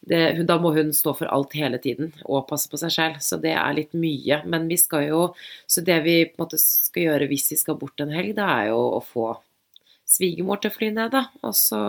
det, 0.00 0.46
da 0.48 0.56
må 0.60 0.72
hun 0.72 0.94
stå 0.96 1.12
for 1.18 1.28
alt 1.28 1.52
hele 1.58 1.78
tiden 1.82 2.14
og 2.24 2.46
passe 2.48 2.70
på 2.72 2.78
seg 2.80 2.92
selv. 2.94 3.20
Så 3.20 3.36
det 3.42 3.52
er 3.52 3.76
litt 3.76 3.92
mye. 3.92 4.40
Men 4.48 4.68
vi 4.70 4.78
skal 4.80 5.08
jo 5.10 5.22
Så 5.68 5.84
det 5.84 6.00
vi 6.06 6.24
på 6.24 6.38
en 6.38 6.46
måte 6.46 6.60
skal 6.62 7.10
gjøre 7.10 7.28
hvis 7.30 7.50
vi 7.52 7.58
skal 7.60 7.78
bort 7.80 8.00
en 8.00 8.14
helg, 8.14 8.34
det 8.38 8.46
er 8.46 8.70
jo 8.70 8.80
å 8.96 9.00
få 9.04 9.34
svigermor 10.10 10.58
til 10.60 10.72
å 10.72 10.74
fly 10.74 10.90
ned, 10.94 11.12
da. 11.12 11.26
Og 11.46 11.54
så 11.54 11.80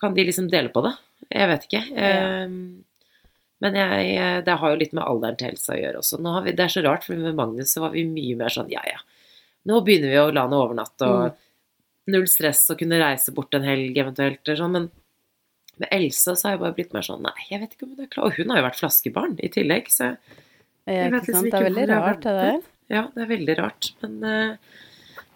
kan 0.00 0.14
de 0.16 0.24
liksom 0.26 0.48
dele 0.50 0.72
på 0.74 0.82
det. 0.86 0.94
Jeg 1.28 1.50
vet 1.50 1.66
ikke. 1.68 1.82
Ja. 1.92 2.12
Ehm, 2.44 2.84
Men 3.58 3.74
jeg, 3.74 4.42
det 4.46 4.54
har 4.54 4.70
jo 4.70 4.78
litt 4.78 4.92
med 4.94 5.02
alderen 5.02 5.34
til 5.34 5.48
Elsa 5.50 5.72
å 5.74 5.78
gjøre 5.80 5.98
også. 5.98 6.20
Vi, 6.44 6.52
det 6.54 6.62
er 6.62 6.70
så 6.70 6.82
rart, 6.84 7.02
for 7.02 7.18
med 7.18 7.34
Magnus 7.34 7.72
så 7.74 7.82
var 7.82 7.90
vi 7.90 8.04
mye 8.06 8.36
mer 8.38 8.54
sånn 8.54 8.70
ja 8.70 8.84
ja. 8.86 9.00
Nå 9.66 9.80
begynner 9.82 10.12
vi 10.12 10.20
å 10.20 10.28
la 10.30 10.44
henne 10.46 10.60
overnatte, 10.62 11.08
og 11.10 12.12
null 12.12 12.28
stress 12.30 12.62
å 12.70 12.76
kunne 12.78 13.00
reise 13.02 13.34
bort 13.34 13.56
en 13.58 13.66
helg 13.66 13.98
eventuelt. 13.98 14.40
eller 14.46 14.60
Sånn. 14.62 14.76
Men 14.76 14.86
med 15.82 15.88
Elsa 15.94 16.34
så 16.36 16.48
har 16.48 16.56
jeg 16.56 16.60
bare 16.64 16.76
blitt 16.76 16.92
mer 16.96 17.06
sånn 17.06 17.22
nei, 17.24 17.34
jeg 17.50 17.60
vet 17.62 17.74
ikke 17.76 17.86
om 17.86 17.94
hun 17.94 18.04
er 18.04 18.10
klar. 18.12 18.26
Og 18.28 18.36
hun 18.38 18.50
har 18.52 18.60
jo 18.60 18.66
vært 18.68 18.80
flaskebarn 18.80 19.38
i 19.44 19.50
tillegg, 19.54 19.88
så 19.92 20.12
Jeg 20.88 21.12
vet 21.12 21.22
ikke 21.22 21.32
liksom 21.32 21.34
sant? 21.34 21.46
ikke 21.46 21.58
Det 21.58 21.58
er 21.58 21.70
veldig 21.70 21.88
rart, 21.92 22.22
det 22.24 22.34
der. 22.38 22.60
ja, 22.94 23.02
det 23.14 23.24
er 23.24 23.32
veldig 23.34 23.56
rart. 23.58 23.90
Men, 24.02 24.14
eh, 24.24 24.78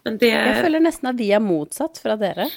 men 0.05 0.17
det 0.21 0.31
Jeg 0.33 0.63
føler 0.65 0.83
nesten 0.83 1.09
at 1.13 1.19
vi 1.21 1.29
er 1.31 1.43
motsatt 1.43 2.01
fra 2.03 2.15
dere. 2.19 2.49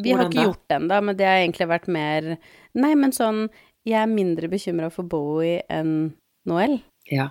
Vi 0.00 0.12
har 0.14 0.28
ikke 0.28 0.38
da? 0.38 0.46
gjort 0.48 0.62
det 0.70 0.76
ennå, 0.78 1.00
men 1.04 1.16
det 1.18 1.26
har 1.26 1.40
egentlig 1.42 1.66
vært 1.68 1.88
mer 1.90 2.36
Nei, 2.78 2.94
men 2.94 3.10
sånn 3.12 3.48
jeg 3.88 3.96
er 4.02 4.06
mindre 4.06 4.46
bekymra 4.52 4.90
for 4.92 5.02
Bowie 5.08 5.62
enn 5.72 6.12
Noel. 6.46 6.76
Ja. 7.10 7.30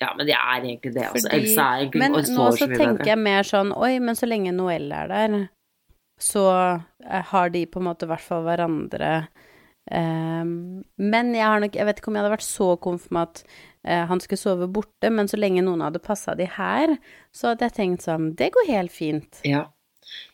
Ja, 0.00 0.10
men 0.18 0.26
det 0.28 0.34
er 0.36 0.60
egentlig 0.60 0.92
det. 0.92 1.06
Altså. 1.08 1.30
Elsa 1.32 1.62
er 1.62 1.84
egentlig 1.86 2.00
Men 2.02 2.16
og 2.18 2.26
nå 2.28 2.48
så 2.52 2.66
så 2.66 2.66
tenker 2.68 3.06
jeg 3.06 3.18
mer 3.22 3.46
sånn 3.48 3.70
Oi, 3.72 3.94
men 4.04 4.18
så 4.18 4.26
lenge 4.28 4.52
Noel 4.52 4.90
er 4.92 5.08
der, 5.08 5.36
så 6.18 6.46
eh, 7.04 7.24
har 7.32 7.50
de 7.54 7.66
på 7.68 7.80
en 7.80 7.88
måte 7.90 8.06
i 8.06 8.10
hvert 8.10 8.24
fall 8.24 8.46
hverandre. 8.46 9.12
Um, 9.86 10.82
men 10.98 11.28
jeg 11.30 11.46
har 11.46 11.60
nok 11.62 11.76
Jeg 11.78 11.86
vet 11.86 12.00
ikke 12.00 12.08
om 12.10 12.16
jeg 12.16 12.24
hadde 12.24 12.32
vært 12.32 12.42
så 12.42 12.66
komf 12.82 13.04
at 13.14 13.44
uh, 13.86 14.02
han 14.10 14.18
skulle 14.18 14.40
sove 14.40 14.66
borte, 14.66 15.12
men 15.14 15.30
så 15.30 15.38
lenge 15.38 15.62
noen 15.62 15.84
hadde 15.84 16.02
passa 16.02 16.34
de 16.34 16.48
her, 16.56 16.96
så 17.30 17.52
hadde 17.52 17.68
jeg 17.68 17.76
tenkt 17.76 18.06
sånn 18.08 18.32
Det 18.38 18.50
går 18.56 18.66
helt 18.72 18.94
fint. 18.94 19.42
Ja. 19.46 19.68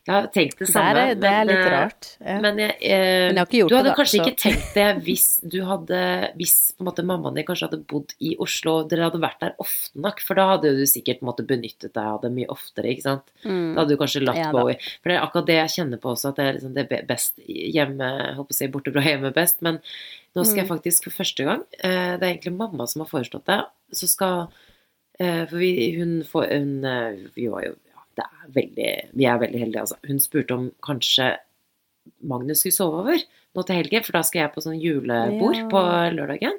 Jeg 0.07 0.15
har 0.15 0.27
tenkt 0.35 0.59
det 0.59 0.67
Det 0.67 0.73
samme. 0.75 0.99
er, 0.99 1.15
det 1.15 1.29
er 1.31 1.45
men, 1.45 1.47
litt 1.47 1.67
eh, 1.67 1.71
rart. 1.73 2.07
Ja. 2.21 2.41
Men 2.43 2.57
jeg, 2.59 2.75
eh, 2.83 2.91
Men 2.91 3.37
jeg 3.37 3.39
har 3.39 3.47
ikke 3.47 3.59
gjort 3.61 3.69
du 3.71 3.77
hadde 3.77 3.85
det, 3.85 3.93
da, 3.93 3.99
kanskje 4.03 4.19
så- 4.19 4.25
ikke 4.27 4.41
tenkt 4.43 4.75
det 4.75 5.05
hvis 5.07 5.27
du 5.49 5.59
hadde 5.65 6.01
Hvis 6.37 6.55
på 6.77 6.81
en 6.83 6.87
måte 6.91 7.05
mammaen 7.07 7.35
din 7.35 7.45
kanskje 7.47 7.69
hadde 7.71 7.87
bodd 7.87 8.15
i 8.21 8.37
Oslo, 8.39 8.75
og 8.81 8.89
dere 8.91 9.07
hadde 9.11 9.21
vært 9.23 9.39
der 9.41 9.55
ofte 9.59 9.95
nok, 10.03 10.21
for 10.21 10.35
da 10.35 10.49
hadde 10.57 10.75
du 10.77 10.83
sikkert 10.87 11.21
måte 11.23 11.47
benyttet 11.47 11.93
deg 11.93 12.03
av 12.05 12.21
det 12.23 12.33
mye 12.33 12.47
oftere, 12.49 12.91
ikke 12.93 13.03
sant. 13.07 13.23
Mm. 13.45 13.75
Da 13.75 13.81
hadde 13.85 13.89
du 13.89 13.97
kanskje 14.03 14.25
latt 14.27 14.37
Ja. 14.43 14.51
Bowie 14.53 14.79
For 15.03 15.09
det 15.09 15.17
er 15.19 15.27
akkurat 15.27 15.47
det 15.47 15.59
jeg 15.61 15.75
kjenner 15.79 16.01
på 16.03 16.11
også, 16.17 16.29
at 16.31 16.37
det 16.37 16.45
er 16.49 16.53
liksom 16.59 16.75
det 16.75 17.07
best 17.07 17.37
hjemme 17.47 18.11
Jeg 18.27 18.37
på 18.37 18.49
å 18.51 18.53
si 18.55 18.67
borte 18.69 18.93
fra 18.93 19.03
hjemme 19.03 19.33
best, 19.33 19.63
men 19.63 19.79
nå 20.35 20.45
skal 20.45 20.57
jeg 20.65 20.69
Mm. 20.69 20.75
faktisk 20.79 21.05
for 21.05 21.11
første 21.23 21.45
gang 21.45 21.63
eh, 21.85 22.17
Det 22.19 22.23
er 22.23 22.35
egentlig 22.35 22.57
mamma 22.57 22.87
som 22.89 23.03
har 23.03 23.09
foreslått 23.09 23.45
det. 23.47 23.65
Så 23.93 24.09
skal 24.09 24.49
eh, 25.21 25.45
For 25.47 25.57
vi, 25.59 25.93
hun 25.99 26.23
får 26.25 26.49
hun, 26.51 26.85
eh, 26.85 27.29
Vi 27.37 27.47
var 27.49 27.63
jo 27.63 27.75
det 28.19 28.25
er 28.25 28.51
veldig 28.57 28.91
Vi 29.19 29.25
er 29.27 29.39
veldig 29.43 29.61
heldige, 29.61 29.81
altså. 29.87 29.97
Hun 30.07 30.19
spurte 30.21 30.55
om 30.57 30.71
kanskje 30.85 31.37
Magnus 32.27 32.61
skulle 32.65 32.75
sove 32.75 32.99
over 33.05 33.23
nå 33.55 33.63
til 33.69 33.77
helgen, 33.79 34.03
for 34.03 34.13
da 34.17 34.23
skal 34.27 34.41
jeg 34.43 34.53
på 34.55 34.63
sånn 34.65 34.81
julebord 34.81 35.57
Ja. 35.59 35.67
på 35.71 35.83
lørdagen. 36.17 36.57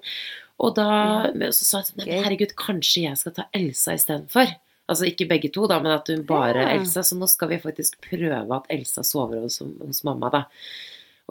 Og 0.64 0.76
da 0.78 0.88
ja. 1.34 1.50
så 1.52 1.66
sa 1.66 1.78
hun 1.82 1.88
sånn 1.90 2.06
Gøy. 2.06 2.20
Herregud, 2.24 2.54
kanskje 2.56 3.04
jeg 3.10 3.18
skal 3.18 3.34
ta 3.40 3.46
Elsa 3.58 3.96
istedenfor. 3.98 4.54
Altså 4.88 5.08
ikke 5.10 5.28
begge 5.28 5.50
to, 5.52 5.66
da, 5.68 5.80
men 5.82 5.92
at 5.96 6.08
hun 6.12 6.24
bare 6.28 6.62
Ja. 6.62 6.74
Elsa. 6.78 7.02
Så 7.04 7.18
nå 7.18 7.28
skal 7.28 7.50
vi 7.50 7.58
faktisk 7.64 7.98
prøve 8.04 8.56
at 8.56 8.68
Elsa 8.70 9.02
sover 9.04 9.42
hos, 9.42 9.60
hos 9.60 10.04
mamma, 10.04 10.30
da. 10.30 10.44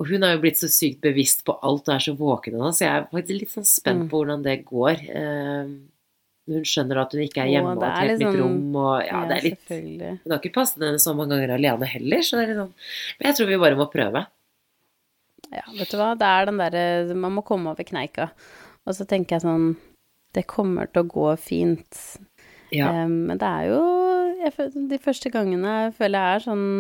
Og 0.00 0.08
hun 0.08 0.22
har 0.24 0.34
jo 0.34 0.40
blitt 0.40 0.56
så 0.58 0.68
sykt 0.72 1.00
bevisst 1.04 1.44
på 1.44 1.54
alt 1.62 1.86
og 1.88 1.94
er 1.94 1.98
så 2.00 2.14
våken 2.16 2.54
nå, 2.58 2.70
så 2.72 2.86
jeg 2.86 2.92
er 2.96 3.08
faktisk 3.12 3.40
litt 3.40 3.50
sånn 3.52 3.66
spent 3.68 4.02
Mm. 4.04 4.08
på 4.10 4.18
hvordan 4.24 4.42
det 4.42 4.64
går. 4.64 4.96
Hun 6.52 6.66
skjønner 6.68 7.02
at 7.02 7.16
hun 7.16 7.24
ikke 7.24 7.44
er 7.44 7.50
hjemme 7.54 7.74
og 7.76 7.84
har 7.86 7.92
et 7.92 8.02
helt 8.02 8.12
litt 8.12 8.28
nytt 8.28 8.38
rom 8.40 8.78
og 8.82 8.92
ja, 9.06 9.22
det 9.28 9.38
er 9.38 9.46
litt. 9.48 9.72
Hun 9.72 10.34
har 10.34 10.40
ikke 10.40 10.54
passet 10.56 10.84
henne 10.84 11.02
så 11.02 11.14
mange 11.18 11.36
ganger 11.36 11.54
alene 11.56 11.88
heller, 11.94 12.24
så 12.26 12.38
det 12.38 12.44
er 12.44 12.52
litt 12.52 12.60
sånn 12.62 12.74
Men 13.18 13.28
jeg 13.30 13.38
tror 13.38 13.50
vi 13.52 13.60
bare 13.64 13.78
må 13.78 13.88
prøve. 13.92 14.24
Ja, 15.52 15.64
vet 15.76 15.92
du 15.92 15.98
hva, 16.00 16.12
det 16.16 16.28
er 16.28 16.48
den 16.48 16.60
derre 16.60 17.16
Man 17.18 17.34
må 17.36 17.44
komme 17.46 17.72
over 17.72 17.86
kneika. 17.86 18.30
Og 18.86 18.96
så 18.96 19.06
tenker 19.08 19.36
jeg 19.36 19.46
sånn 19.46 19.72
Det 20.34 20.46
kommer 20.50 20.88
til 20.90 21.04
å 21.04 21.10
gå 21.12 21.32
fint. 21.40 22.04
Ja. 22.72 22.88
Um, 23.04 23.26
men 23.28 23.40
det 23.40 23.48
er 23.48 23.68
jo 23.68 23.82
jeg, 24.42 24.70
De 24.90 25.00
første 25.02 25.32
gangene 25.32 25.74
jeg 25.84 25.98
føler 25.98 26.24
jeg 26.24 26.38
er 26.38 26.46
sånn 26.46 26.70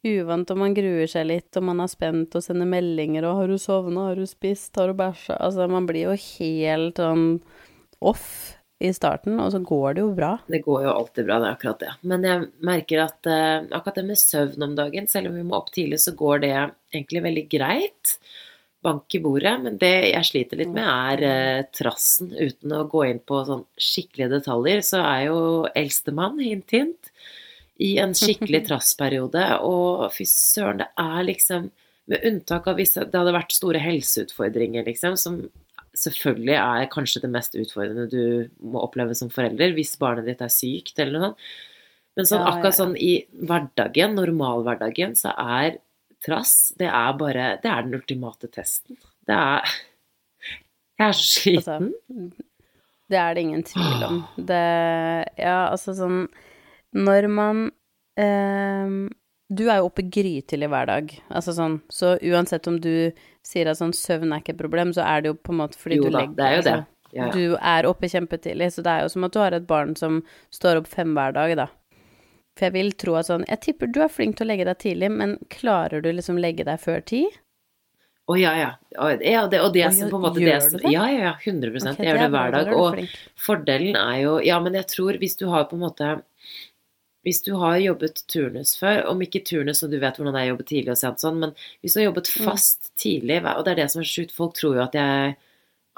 uvant, 0.00 0.48
og 0.48 0.56
man 0.56 0.74
gruer 0.76 1.08
seg 1.10 1.26
litt, 1.28 1.50
og 1.58 1.66
man 1.68 1.82
er 1.84 1.90
spent 1.92 2.36
og 2.36 2.44
sender 2.44 2.68
meldinger 2.68 3.26
og 3.28 3.36
'Har 3.36 3.48
du 3.48 3.58
sovna? 3.58 4.08
Har 4.08 4.16
du 4.16 4.26
spist? 4.26 4.74
Har 4.76 4.88
du 4.88 4.94
bæsja?' 4.94 5.36
Altså, 5.38 5.68
man 5.68 5.86
blir 5.86 6.08
jo 6.08 6.16
helt 6.16 6.96
sånn 6.96 7.42
off 8.00 8.56
i 8.80 8.90
starten, 8.96 9.36
og 9.42 9.50
så 9.52 9.60
går 9.60 9.96
det 9.96 10.02
jo 10.02 10.12
bra. 10.16 10.34
Det 10.48 10.62
går 10.64 10.84
jo 10.86 10.92
alltid 10.94 11.26
bra, 11.28 11.38
det 11.40 11.48
er 11.48 11.56
akkurat 11.56 11.82
det. 11.82 11.90
Men 12.08 12.22
jeg 12.24 12.46
merker 12.64 13.02
at 13.04 13.28
uh, 13.28 13.66
akkurat 13.76 13.98
det 14.00 14.04
med 14.08 14.20
søvn 14.20 14.64
om 14.64 14.76
dagen, 14.78 15.08
selv 15.10 15.28
om 15.28 15.36
vi 15.36 15.44
må 15.44 15.58
opp 15.58 15.68
tidlig, 15.74 15.98
så 16.00 16.14
går 16.16 16.40
det 16.46 16.54
egentlig 16.54 17.22
veldig 17.26 17.44
greit. 17.52 18.14
Bank 18.80 19.12
i 19.12 19.20
bordet. 19.20 19.52
Men 19.60 19.76
det 19.82 19.92
jeg 20.08 20.28
sliter 20.30 20.62
litt 20.62 20.72
med, 20.72 20.88
er 20.88 21.24
uh, 21.28 21.68
trassen. 21.76 22.32
Uten 22.32 22.72
å 22.78 22.86
gå 22.88 23.04
inn 23.10 23.20
på 23.20 23.42
sånn 23.44 23.66
skikkelige 23.76 24.32
detaljer, 24.38 24.80
så 24.86 25.04
er 25.04 25.26
jo 25.28 25.42
eldstemann, 25.76 26.40
hint, 26.40 26.72
hint, 26.72 27.12
i 27.84 27.94
en 28.00 28.16
skikkelig 28.16 28.64
trassperiode. 28.70 29.44
Og 29.68 30.08
fy 30.16 30.24
søren, 30.28 30.80
det 30.84 30.90
er 30.96 31.28
liksom 31.28 31.70
Med 32.10 32.24
unntak 32.26 32.64
av 32.66 32.74
hvis 32.80 32.96
det 32.96 33.14
hadde 33.14 33.30
vært 33.36 33.52
store 33.54 33.78
helseutfordringer, 33.78 34.82
liksom, 34.82 35.14
som 35.20 35.36
selvfølgelig 35.96 36.56
er 36.56 36.90
kanskje 36.92 37.22
det 37.24 37.32
mest 37.32 37.56
utfordrende 37.58 38.06
du 38.12 38.50
må 38.62 38.84
oppleve 38.84 39.16
som 39.18 39.30
forelder, 39.32 39.74
hvis 39.76 39.96
barnet 40.00 40.28
ditt 40.28 40.42
er 40.44 40.52
sykt 40.52 40.98
eller 41.02 41.16
noe 41.16 41.28
sånt. 41.30 41.50
Men 42.18 42.26
sånn, 42.26 42.42
akkurat 42.42 42.76
sånn 42.76 42.96
i 42.98 43.12
hverdagen, 43.46 44.16
normalhverdagen, 44.18 45.14
så 45.18 45.32
er 45.38 45.78
trass 46.20 46.72
Det 46.76 46.88
er 46.88 47.12
bare 47.16 47.44
Det 47.62 47.70
er 47.70 47.86
den 47.86 47.96
ultimate 47.96 48.50
testen. 48.52 48.98
Det 49.24 49.36
er 49.36 49.62
Jeg 51.00 51.06
er 51.06 51.16
så 51.16 51.28
sliten. 51.30 51.86
Altså, 51.94 52.48
det 53.10 53.18
er 53.18 53.34
det 53.34 53.44
ingen 53.46 53.62
tvil 53.66 54.04
om. 54.08 54.18
Det 54.36 54.64
Ja, 55.40 55.70
altså 55.70 55.94
sånn 55.96 56.24
Når 56.98 57.30
man 57.32 57.64
eh, 58.20 58.96
Du 59.48 59.64
er 59.68 59.80
jo 59.80 59.88
oppe 59.88 60.04
grytidlig 60.04 60.68
hver 60.70 60.90
dag. 60.90 61.14
Altså 61.30 61.54
sånn 61.56 61.80
Så 61.94 62.16
uansett 62.20 62.68
om 62.70 62.80
du 62.82 63.12
sier 63.46 63.70
at 63.70 63.80
sånn 63.80 63.94
søvn 63.96 64.34
er 64.34 64.42
ikke 64.42 64.54
et 64.54 64.62
problem, 64.62 64.94
så 64.96 65.04
er 65.06 65.22
det 65.22 65.32
jo 65.32 65.36
på 65.40 65.54
en 65.54 65.60
måte 65.62 65.80
fordi 65.80 66.00
jo 66.00 66.06
du 66.08 66.12
da, 66.12 66.22
legger 66.22 66.38
det 66.38 66.46
er 66.46 66.56
jo 66.56 66.64
det. 66.68 66.78
Ja, 67.10 67.10
ja. 67.20 67.28
Du 67.34 67.56
er 67.56 67.88
oppe 67.90 68.10
kjempetidlig, 68.10 68.70
så 68.74 68.84
det 68.86 68.92
er 68.94 69.04
jo 69.04 69.12
som 69.12 69.26
at 69.26 69.34
du 69.34 69.40
har 69.42 69.56
et 69.56 69.68
barn 69.68 69.96
som 69.98 70.20
står 70.54 70.82
opp 70.82 70.90
fem 70.90 71.14
hver 71.16 71.34
dag, 71.36 71.56
da. 71.58 71.68
For 72.58 72.68
jeg 72.68 72.76
vil 72.76 72.90
tro 72.98 73.14
at 73.16 73.28
sånn 73.28 73.44
Jeg 73.48 73.62
tipper 73.64 73.88
du 73.88 74.00
er 74.04 74.10
flink 74.12 74.36
til 74.36 74.44
å 74.44 74.50
legge 74.50 74.66
deg 74.68 74.80
tidlig, 74.82 75.10
men 75.14 75.38
klarer 75.52 76.02
du 76.04 76.10
liksom 76.12 76.40
legge 76.42 76.66
deg 76.66 76.82
før 76.82 77.00
ti? 77.06 77.24
Å 78.30 78.36
ja, 78.38 78.50
ja. 78.58 78.70
Og, 79.00 79.22
ja, 79.26 79.44
det, 79.50 79.60
og 79.64 79.72
det 79.74 79.88
som 79.96 80.10
på 80.12 80.18
en 80.20 80.24
måte 80.28 80.42
det, 80.42 80.58
som-? 80.62 80.84
Ja, 80.92 81.08
ja, 81.10 81.30
ja. 81.30 81.34
100 81.40 81.72
okay, 81.80 82.04
Jeg 82.04 82.12
gjør 82.12 82.20
det 82.20 82.28
hver 82.34 82.54
dag. 82.54 82.72
Og 82.76 82.90
flink. 82.94 83.14
fordelen 83.46 83.98
er 83.98 84.18
jo 84.22 84.36
Ja, 84.46 84.60
men 84.62 84.76
jeg 84.78 84.86
tror 84.92 85.18
hvis 85.18 85.38
du 85.40 85.48
har 85.50 85.66
på 85.70 85.78
en 85.78 85.86
måte 85.88 86.12
Hvis 87.26 87.42
du 87.44 87.52
har 87.60 87.76
jobbet 87.82 88.22
turnus 88.32 88.76
før, 88.80 89.02
om 89.10 89.20
ikke 89.20 89.42
turnus 89.44 89.82
og 89.84 89.92
du 89.92 89.98
vet 90.00 90.16
hvordan 90.16 90.32
det 90.36 90.40
er 90.40 90.48
å 90.48 90.54
jobbe 90.54 90.68
tidlig 90.70 90.94
og 90.94 91.20
sånn, 91.20 91.38
men 91.42 91.52
hvis 91.82 91.92
du 91.94 92.00
har 92.00 92.08
jobbet 92.10 92.30
Mm. 92.32 92.44
fast 92.48 92.90
tidlig, 92.96 93.42
og 93.44 93.64
det 93.64 93.72
er 93.72 93.80
det 93.82 93.90
som 93.92 94.00
er 94.00 94.08
så 94.08 94.14
sjukt, 94.22 94.32
folk 94.36 94.54
tror 94.56 94.76
jo 94.78 94.82
at 94.88 94.94
jeg 94.96 95.36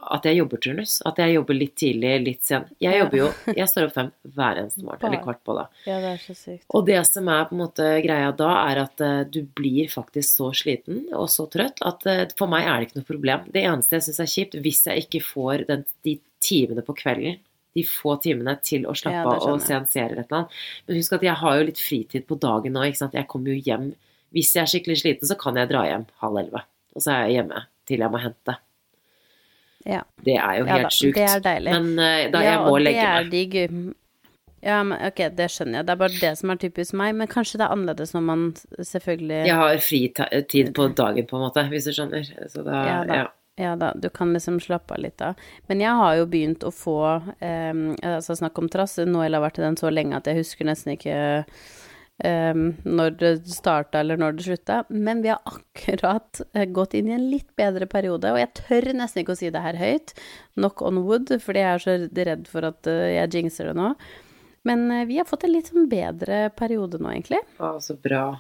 at 0.03 0.25
jeg 0.27 0.35
jobber 0.41 0.59
turnus. 0.59 0.97
At 1.07 1.19
jeg 1.23 1.37
jobber 1.37 1.55
litt 1.55 1.77
tidlig, 1.79 2.13
litt 2.25 2.43
sent. 2.43 2.73
Jeg 2.83 2.99
jobber 2.99 3.19
jo 3.21 3.27
Jeg 3.55 3.69
står 3.71 3.85
opp 3.87 3.93
fem 3.95 4.09
hver 4.35 4.59
eneste 4.59 4.83
morgen. 4.83 5.05
Eller 5.07 5.23
kvart 5.23 5.43
på, 5.47 5.55
da. 5.55 5.69
Ja, 5.87 6.01
det 6.03 6.09
er 6.17 6.19
så 6.25 6.35
sykt. 6.35 6.65
Og 6.75 6.87
det 6.89 6.99
som 7.07 7.29
er 7.31 7.45
på 7.47 7.55
en 7.55 7.61
måte 7.63 7.87
greia 8.03 8.33
da, 8.35 8.51
er 8.73 8.81
at 8.83 9.01
eh, 9.05 9.21
du 9.31 9.43
blir 9.55 9.87
faktisk 9.93 10.27
så 10.41 10.51
sliten 10.59 11.05
og 11.15 11.29
så 11.31 11.47
trøtt 11.53 11.79
at 11.87 12.07
eh, 12.11 12.25
for 12.39 12.51
meg 12.51 12.67
er 12.67 12.81
det 12.83 12.89
ikke 12.91 12.99
noe 12.99 13.11
problem. 13.13 13.47
Det 13.55 13.63
eneste 13.63 14.01
jeg 14.01 14.09
syns 14.09 14.21
er 14.25 14.33
kjipt, 14.35 14.59
hvis 14.65 14.83
jeg 14.91 15.07
ikke 15.07 15.23
får 15.29 15.67
den, 15.71 15.87
de 16.03 16.17
timene 16.43 16.83
på 16.83 16.97
kvelden, 16.99 17.39
de 17.75 17.85
få 17.89 18.17
timene 18.21 18.57
til 18.65 18.85
å 18.89 18.95
slappe 18.97 19.23
Ja, 19.23 19.37
av 19.37 19.47
og 19.55 19.63
se 19.65 19.75
en 19.77 19.87
serie 19.89 20.11
eller 20.13 20.25
et 20.25 20.31
eller 20.31 20.43
annet. 20.43 20.59
Men 20.87 20.99
husk 21.01 21.15
at 21.17 21.23
jeg 21.27 21.39
har 21.41 21.59
jo 21.59 21.69
litt 21.71 21.81
fritid 21.81 22.27
på 22.29 22.37
dagen 22.43 22.75
nå, 22.77 22.83
ikke 22.89 23.01
sant. 23.05 23.15
Jeg 23.17 23.29
kommer 23.31 23.55
jo 23.55 23.63
hjem 23.65 23.93
Hvis 24.33 24.55
jeg 24.57 24.63
er 24.63 24.71
skikkelig 24.73 24.99
sliten, 25.03 25.29
så 25.29 25.37
kan 25.37 25.57
jeg 25.61 25.69
dra 25.69 25.83
hjem 25.89 26.05
halv 26.23 26.39
elleve. 26.41 26.63
Og 26.97 27.05
så 27.05 27.13
er 27.13 27.27
jeg 27.27 27.41
hjemme 27.41 27.65
til 27.89 28.01
jeg 28.05 28.13
må 28.13 28.21
hente. 28.23 28.55
Ja. 29.85 30.03
Det 30.25 30.37
er 30.39 30.61
jo 30.61 30.69
Ja 30.69 30.77
helt 30.79 30.87
da, 30.87 30.93
sjukt. 30.95 31.19
det 31.19 31.27
er 31.29 31.43
deilig. 31.45 31.75
Men 31.75 31.91
uh, 31.99 32.31
da 32.33 32.41
ja, 32.45 32.53
jeg 32.53 32.63
må 32.65 32.79
legge 32.81 33.67
meg. 33.73 33.99
Ja, 34.63 34.79
men 34.87 34.95
ok, 35.03 35.21
det 35.35 35.49
skjønner 35.51 35.81
jeg. 35.81 35.87
Det 35.89 35.93
er 35.97 35.99
bare 36.05 36.19
det 36.23 36.33
som 36.39 36.53
er 36.55 36.59
typisk 36.63 36.95
meg. 36.95 37.17
Men 37.19 37.31
kanskje 37.31 37.59
det 37.59 37.67
er 37.67 37.75
annerledes 37.75 38.13
når 38.15 38.25
man 38.29 38.45
selvfølgelig 38.79 39.41
Jeg 39.49 39.57
har 39.59 39.79
fritid 39.83 40.71
på 40.77 40.87
dagen, 40.95 41.27
på 41.27 41.39
en 41.39 41.43
måte, 41.49 41.65
hvis 41.73 41.89
du 41.89 41.97
skjønner. 41.97 42.29
Så 42.53 42.63
da, 42.63 42.83
Ja 42.87 42.99
da. 43.09 43.17
ja. 43.25 43.31
Ja 43.61 43.75
da, 43.77 43.93
du 43.95 44.09
kan 44.09 44.33
liksom 44.33 44.61
slappe 44.65 44.95
av 44.97 45.03
litt 45.05 45.19
da. 45.21 45.35
Men 45.69 45.83
jeg 45.85 45.93
har 45.99 46.17
jo 46.17 46.29
begynt 46.33 46.65
å 46.65 46.73
få 46.73 46.99
um, 47.21 47.83
Altså 48.01 48.37
snakk 48.39 48.57
om 48.59 48.71
trass. 48.73 48.97
Noel 49.05 49.37
har 49.37 49.45
vært 49.45 49.61
i 49.61 49.67
den 49.67 49.77
så 49.81 49.93
lenge 49.93 50.17
at 50.17 50.31
jeg 50.31 50.41
husker 50.41 50.69
nesten 50.69 50.95
ikke 50.95 51.17
um, 52.25 52.65
når 52.85 53.17
det 53.21 53.33
starta 53.53 54.01
eller 54.01 54.21
når 54.21 54.39
det 54.39 54.47
slutta. 54.47 54.81
Men 54.89 55.23
vi 55.25 55.33
har 55.35 55.43
akkurat 55.45 56.43
eh, 56.55 56.65
gått 56.65 56.97
inn 56.97 57.11
i 57.11 57.17
en 57.17 57.29
litt 57.31 57.51
bedre 57.59 57.89
periode, 57.91 58.33
og 58.33 58.41
jeg 58.41 58.53
tør 58.63 58.93
nesten 58.97 59.23
ikke 59.23 59.37
å 59.37 59.41
si 59.43 59.53
det 59.53 59.65
her 59.65 59.81
høyt. 59.81 60.15
Knock 60.57 60.85
on 60.87 61.03
wood, 61.07 61.35
fordi 61.43 61.65
jeg 61.65 61.73
er 61.75 61.85
så 61.85 61.99
redd 62.31 62.49
for 62.51 62.69
at 62.69 62.89
eh, 62.91 63.17
jeg 63.19 63.35
jinxer 63.37 63.71
det 63.71 63.77
nå. 63.79 63.93
Men 64.69 64.87
eh, 64.95 65.05
vi 65.11 65.19
har 65.21 65.29
fått 65.29 65.45
en 65.45 65.55
litt 65.55 65.73
sånn 65.73 65.91
bedre 65.93 66.47
periode 66.57 67.03
nå, 67.03 67.13
egentlig. 67.13 67.43
Å, 67.61 67.77
så 67.83 67.99
bra. 68.01 68.31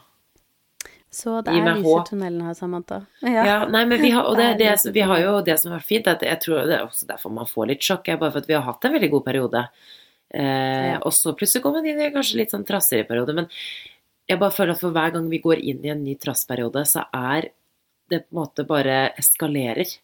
Så 1.12 1.42
det 1.44 1.52
er 1.52 1.66
disse 1.74 1.84
håp. 1.84 2.06
tunnelene 2.08 2.46
her, 2.48 2.54
Samantha. 2.56 3.02
Ja, 3.22 3.66
nei, 3.68 3.84
men 3.84 4.00
vi 4.00 4.10
har, 4.14 4.24
og 4.24 4.36
det, 4.40 4.56
Det 4.58 4.92
vi 4.94 5.00
har 5.04 5.18
jo 5.20 5.34
det 5.44 5.58
som 5.60 5.70
har 5.72 5.80
vært 5.82 5.90
fint, 5.90 6.06
at 6.08 6.22
jeg 6.24 6.40
tror 6.40 6.62
det 6.66 6.78
er 6.78 6.86
også 6.86 7.06
derfor 7.10 7.34
man 7.36 7.46
får 7.50 7.68
litt 7.68 7.84
sjokk, 7.84 8.08
er 8.08 8.16
bare 8.22 8.32
for 8.32 8.40
at 8.40 8.48
vi 8.48 8.54
har 8.56 8.64
hatt 8.64 8.84
en 8.88 8.94
veldig 8.96 9.10
god 9.10 9.24
periode. 9.26 9.64
Eh, 10.32 10.92
Ja. 10.92 10.98
Og 11.04 11.12
så 11.12 11.34
plutselig 11.36 11.62
kommer 11.62 11.82
man 11.82 11.90
inn 11.92 12.00
i 12.00 12.06
en 12.08 12.14
kanskje 12.16 12.38
litt 12.40 12.50
sånn 12.54 12.64
trassigere 12.64 13.06
periode. 13.08 13.34
Men 13.36 13.48
jeg 14.28 14.38
bare 14.40 14.50
føler 14.56 14.72
at 14.72 14.80
for 14.80 14.90
hver 14.96 15.12
gang 15.12 15.28
vi 15.28 15.38
går 15.44 15.60
inn 15.60 15.84
i 15.84 15.92
en 15.92 16.02
ny 16.04 16.14
trassperiode, 16.16 16.86
så 16.88 17.04
er 17.12 17.50
det 18.08 18.24
på 18.28 18.32
en 18.32 18.40
måte 18.40 18.64
bare 18.66 19.12
eskalerer. 19.20 19.98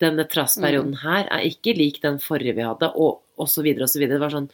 Denne 0.00 0.24
trassperioden 0.28 0.92
Mm. 0.94 1.02
her 1.02 1.24
er 1.30 1.40
ikke 1.48 1.76
lik 1.76 2.00
den 2.02 2.18
forrige 2.18 2.54
vi 2.56 2.62
hadde, 2.64 2.92
og, 2.94 3.20
så 3.48 3.62
videre. 3.64 3.88
Det 3.88 4.20
var 4.20 4.30
sånn 4.30 4.50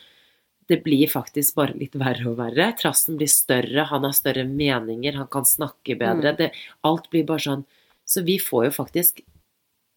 det 0.66 0.80
blir 0.82 1.06
faktisk 1.10 1.54
bare 1.58 1.76
litt 1.78 1.94
verre 1.98 2.26
og 2.32 2.40
verre. 2.40 2.72
Trassen 2.78 3.18
blir 3.18 3.30
større, 3.30 3.86
han 3.90 4.04
har 4.06 4.14
større 4.16 4.44
meninger, 4.48 5.18
han 5.20 5.30
kan 5.30 5.46
snakke 5.46 5.94
bedre. 5.98 6.34
Mm. 6.34 6.38
Det, 6.40 6.50
alt 6.86 7.10
blir 7.12 7.26
bare 7.28 7.44
sånn 7.46 7.64
Så 8.06 8.22
vi 8.22 8.36
får 8.38 8.68
jo 8.68 8.74
faktisk 8.76 9.24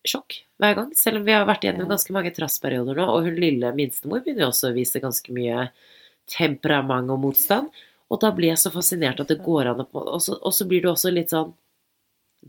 sjokk 0.07 0.39
hver 0.57 0.75
gang. 0.77 0.89
Selv 0.97 1.19
om 1.19 1.27
vi 1.27 1.35
har 1.35 1.45
vært 1.45 1.67
gjennom 1.67 1.89
ganske 1.91 2.13
mange 2.15 2.31
trassperioder 2.33 2.97
nå, 2.97 3.05
og 3.05 3.27
hun 3.27 3.38
lille 3.38 3.69
minstemor 3.77 4.23
begynner 4.25 4.47
jo 4.47 4.49
også 4.49 4.71
å 4.71 4.77
vise 4.77 5.01
ganske 5.03 5.33
mye 5.35 5.67
temperament 6.29 7.13
og 7.13 7.21
motstand. 7.21 7.69
Og 8.09 8.21
da 8.23 8.31
blir 8.33 8.53
jeg 8.53 8.61
så 8.63 8.71
fascinert 8.73 9.21
at 9.21 9.29
det 9.29 9.43
går 9.45 9.69
an 9.69 9.83
å 9.83 9.88
Og 10.01 10.21
så, 10.25 10.38
og 10.41 10.53
så 10.55 10.65
blir 10.65 10.81
du 10.81 10.89
også 10.89 11.13
litt 11.13 11.33
sånn 11.33 11.53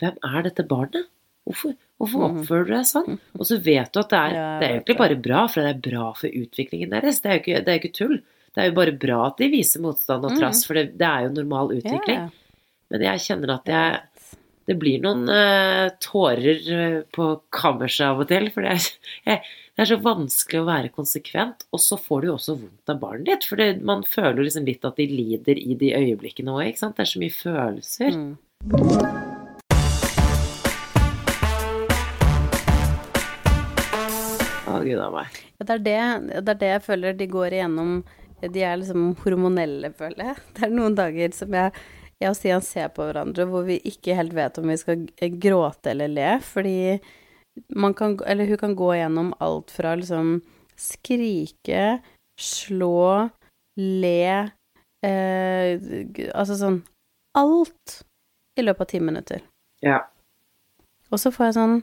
Hvem 0.01 0.17
er 0.25 0.47
dette 0.47 0.65
barnet? 0.65 1.11
Hvorfor, 1.51 1.75
hvorfor 2.01 2.21
Mhm. 2.23 2.41
oppfører 2.41 2.67
du 2.69 2.73
deg 2.77 2.87
sånn? 2.89 3.19
Og 3.39 3.47
så 3.49 3.59
vet 3.61 3.93
du 3.93 4.01
at 4.01 4.09
det 4.15 4.19
er, 4.19 4.35
det 4.61 4.69
er 4.69 4.75
egentlig 4.81 4.99
bare 4.99 5.17
bra, 5.21 5.47
for 5.51 5.61
det 5.67 5.73
er 5.77 5.91
bra 5.91 6.13
for 6.15 6.29
utviklingen 6.31 6.91
deres. 6.95 7.21
Det 7.21 7.27
er 7.31 7.39
jo 7.39 7.43
ikke, 7.45 7.65
det 7.67 7.73
er 7.75 7.81
ikke 7.83 7.95
tull. 7.99 8.21
Det 8.55 8.63
er 8.65 8.69
jo 8.71 8.77
bare 8.79 8.93
bra 8.99 9.27
at 9.29 9.37
de 9.39 9.49
viser 9.51 9.81
motstand 9.83 10.25
og 10.25 10.33
Mhm. 10.33 10.39
trass, 10.41 10.65
for 10.67 10.75
det, 10.75 10.97
det 10.99 11.07
er 11.07 11.27
jo 11.29 11.35
normal 11.43 11.69
utvikling. 11.77 12.31
Men 12.91 13.01
jeg 13.03 13.19
kjenner 13.27 13.55
at 13.55 13.65
jeg 13.67 14.01
det 14.69 14.79
blir 14.79 15.01
noen 15.03 15.27
uh, 15.29 15.91
tårer 15.99 16.61
eh, 16.71 17.03
på 17.11 17.41
kammerset 17.51 18.07
av 18.07 18.21
og 18.21 18.29
til. 18.29 18.51
For 18.55 18.63
det 18.63 18.71
er, 19.27 19.41
det 19.75 19.79
er 19.83 19.85
så 19.97 20.01
vanskelig 20.01 20.61
å 20.61 20.67
være 20.69 20.93
konsekvent. 20.95 21.65
Og 21.73 21.81
så 21.81 21.99
får 21.99 22.21
du 22.21 22.27
jo 22.29 22.35
også 22.37 22.55
vondt 22.61 22.89
av 22.95 23.01
barnet 23.01 23.25
ditt. 23.27 23.45
For 23.49 23.57
det, 23.57 23.83
man 23.83 24.05
føler 24.05 24.45
liksom 24.45 24.67
litt 24.67 24.85
at 24.85 24.95
de 25.01 25.09
lider 25.11 25.59
i 25.59 25.75
de 25.75 25.91
øyeblikkene 25.97 26.55
òg. 26.55 26.79
Det 26.79 27.03
er 27.03 27.11
så 27.11 27.19
mye 27.19 27.35
følelser. 27.35 28.15
Mm. 28.15 29.40
Å, 34.81 34.89
gud 34.89 35.03
a 35.03 35.09
meg. 35.15 35.39
Ja, 35.59 35.67
det 35.69 35.77
er 35.77 35.85
det, 35.87 36.01
det 36.33 36.55
er 36.55 36.61
det 36.65 36.73
jeg 36.75 36.85
føler 36.87 37.17
de 37.17 37.31
går 37.31 37.57
igjennom. 37.57 37.95
De 38.41 38.63
er 38.65 38.79
liksom 38.81 39.15
hormonelle, 39.23 39.93
føler 39.97 40.31
jeg. 40.31 40.45
Det 40.57 40.67
er 40.67 40.77
noen 40.77 40.97
dager 40.99 41.35
som 41.37 41.57
jeg, 41.57 41.75
jeg 42.21 42.33
og 42.33 42.39
Stian 42.39 42.65
ser 42.65 42.93
på 42.97 43.07
hverandre 43.09 43.47
hvor 43.51 43.67
vi 43.69 43.81
ikke 43.89 44.17
helt 44.17 44.37
vet 44.37 44.61
om 44.61 44.71
vi 44.73 44.79
skal 44.81 45.05
gråte 45.41 45.93
eller 45.93 46.13
le, 46.13 46.31
fordi 46.45 46.79
man 47.77 47.95
kan, 47.95 48.17
eller 48.27 48.49
hun 48.49 48.61
kan 48.61 48.75
gå 48.79 48.95
gjennom 48.95 49.35
alt 49.45 49.73
fra 49.75 49.95
liksom 49.99 50.39
skrike, 50.81 52.01
slå, 52.41 53.29
le, 53.77 54.51
eh, 55.05 55.73
altså 56.33 56.57
sånn 56.57 56.81
alt 57.37 58.01
i 58.59 58.65
løpet 58.65 58.87
av 58.87 58.91
ti 58.91 59.01
minutter. 59.01 59.45
Ja. 59.85 60.01
Og 61.11 61.21
så 61.21 61.33
får 61.35 61.51
jeg 61.51 61.59
sånn 61.59 61.77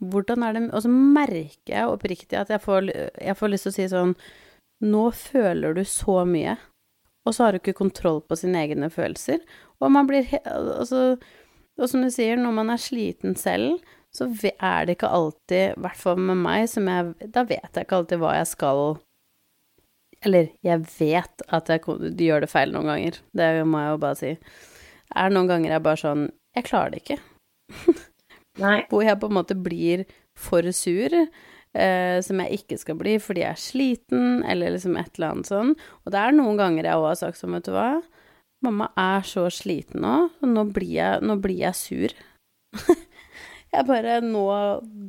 Hvordan 0.00 0.44
er 0.44 0.56
det 0.56 0.62
Og 0.72 0.82
så 0.84 0.90
merker 0.90 1.74
jeg 1.74 1.88
oppriktig 1.92 2.38
at 2.40 2.50
jeg 2.52 2.62
får, 2.64 2.88
jeg 3.20 3.36
får 3.36 3.52
lyst 3.52 3.68
til 3.68 3.72
å 3.72 3.76
si 3.76 3.88
sånn 3.92 4.14
Nå 4.80 5.10
føler 5.12 5.76
du 5.76 5.82
så 5.84 6.22
mye, 6.24 6.54
og 7.28 7.34
så 7.36 7.44
har 7.44 7.52
du 7.52 7.58
ikke 7.60 7.76
kontroll 7.76 8.22
på 8.24 8.38
sine 8.40 8.62
egne 8.64 8.88
følelser. 8.88 9.42
Og 9.76 9.92
man 9.92 10.08
blir 10.08 10.24
altså, 10.48 11.18
Og 11.76 11.90
som 11.90 12.00
du 12.00 12.08
sier, 12.12 12.40
når 12.40 12.54
man 12.56 12.72
er 12.72 12.80
sliten 12.80 13.36
selv, 13.36 13.76
så 14.10 14.26
er 14.56 14.86
det 14.86 14.96
ikke 14.96 15.12
alltid, 15.12 15.76
i 15.76 15.84
hvert 15.84 16.00
fall 16.00 16.16
med 16.18 16.40
meg, 16.40 16.64
som 16.72 16.88
jeg 16.88 17.30
Da 17.30 17.44
vet 17.44 17.76
jeg 17.76 17.86
ikke 17.86 18.00
alltid 18.00 18.22
hva 18.22 18.34
jeg 18.38 18.48
skal 18.54 18.82
Eller 20.24 20.48
jeg 20.64 20.86
vet 20.96 21.44
at 21.48 21.68
jeg 21.68 21.84
gjør 22.16 22.46
det 22.46 22.50
feil 22.52 22.72
noen 22.72 22.88
ganger. 22.94 23.20
Det 23.36 23.50
må 23.68 23.84
jeg 23.84 23.92
jo 23.92 24.02
bare 24.06 24.18
si. 24.18 24.32
Det 24.40 25.20
er 25.20 25.36
noen 25.36 25.50
ganger 25.50 25.76
jeg 25.76 25.84
bare 25.84 26.04
sånn 26.06 26.28
Jeg 26.56 26.66
klarer 26.72 26.96
det 26.96 27.04
ikke 27.04 27.20
Nei. 28.60 28.84
hvor 28.90 29.04
jeg 29.04 29.18
på 29.20 29.30
en 29.30 29.38
måte 29.38 29.56
blir 29.58 30.04
for 30.38 30.66
sur, 30.76 31.14
eh, 31.16 32.18
som 32.24 32.42
jeg 32.44 32.60
ikke 32.60 32.78
skal 32.80 32.98
bli 33.00 33.18
fordi 33.22 33.44
jeg 33.44 33.56
er 33.56 33.60
sliten, 33.64 34.40
eller 34.44 34.76
liksom 34.76 34.96
et 35.00 35.12
eller 35.16 35.34
annet 35.34 35.50
sånn. 35.50 35.74
Og 36.04 36.14
det 36.14 36.22
er 36.22 36.36
noen 36.36 36.58
ganger 36.60 36.88
jeg 36.88 37.00
òg 37.00 37.08
har 37.10 37.20
sagt 37.20 37.40
sånn, 37.40 37.56
vet 37.58 37.68
du 37.68 37.74
hva, 37.76 37.90
mamma 38.64 38.90
er 39.00 39.24
så 39.26 39.46
sliten 39.52 40.04
nå, 40.04 40.16
og 40.42 40.48
nå 40.54 40.66
blir 40.74 40.96
jeg, 40.98 41.22
nå 41.24 41.38
blir 41.40 41.62
jeg 41.64 41.78
sur. 41.78 42.16
jeg 43.74 43.86
bare 43.88 44.20
Nå 44.24 44.46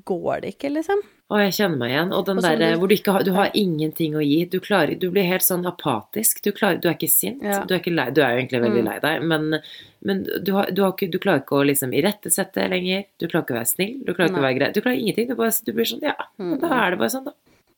går 0.08 0.44
det 0.44 0.56
ikke, 0.56 0.72
liksom. 0.78 1.02
Og 1.32 1.40
jeg 1.40 1.54
kjenner 1.56 1.78
meg 1.80 1.92
igjen. 1.94 2.10
Og 2.18 2.26
den 2.28 2.42
derre 2.44 2.72
du- 2.74 2.80
hvor 2.82 2.90
du 2.92 2.96
ikke 2.98 3.12
har 3.16 3.24
Du 3.24 3.32
har 3.38 3.52
ingenting 3.56 4.14
å 4.20 4.24
gi. 4.26 4.40
Du 4.52 4.60
klarer 4.60 4.98
Du 5.00 5.06
blir 5.12 5.24
helt 5.24 5.46
sånn 5.46 5.64
apatisk. 5.66 6.42
Du 6.44 6.52
klarer 6.52 6.82
Du 6.82 6.90
er 6.90 6.96
ikke 6.98 7.08
sint. 7.10 7.42
Ja. 7.42 7.62
Du 7.64 7.74
er 7.74 7.80
ikke 7.80 7.94
lei 7.96 8.10
Du 8.12 8.20
er 8.22 8.34
jo 8.36 8.42
egentlig 8.42 8.62
veldig 8.66 8.82
Mm. 8.84 8.90
lei 8.90 9.00
deg, 9.00 9.24
men, 9.24 9.62
men 10.04 10.24
du, 10.44 10.52
har, 10.58 10.66
du, 10.72 10.82
har 10.84 10.92
ikke, 10.92 11.10
du 11.12 11.18
klarer 11.20 11.40
ikke 11.46 11.56
å 11.62 11.66
liksom 11.66 11.94
irettesette 11.96 12.68
lenger. 12.70 13.06
Du 13.18 13.28
klarer 13.28 13.46
ikke 13.46 13.56
å 13.56 13.60
være 13.62 13.72
snill. 13.72 14.04
Du 14.06 14.14
klarer 14.14 14.30
ikke 14.30 14.42
å 14.44 14.48
være 14.50 14.58
grei. 14.60 14.72
Du 14.74 14.82
klarer 14.82 15.00
ingenting. 15.00 15.28
Du, 15.30 15.36
bare, 15.36 15.52
du 15.66 15.72
blir 15.72 15.86
sånn 15.86 16.02
Ja, 16.04 16.16
Mm. 16.40 16.60
da 16.60 16.68
er 16.68 16.90
det 16.92 17.00
bare 17.00 17.10
sånn, 17.16 17.26
da. 17.26 17.32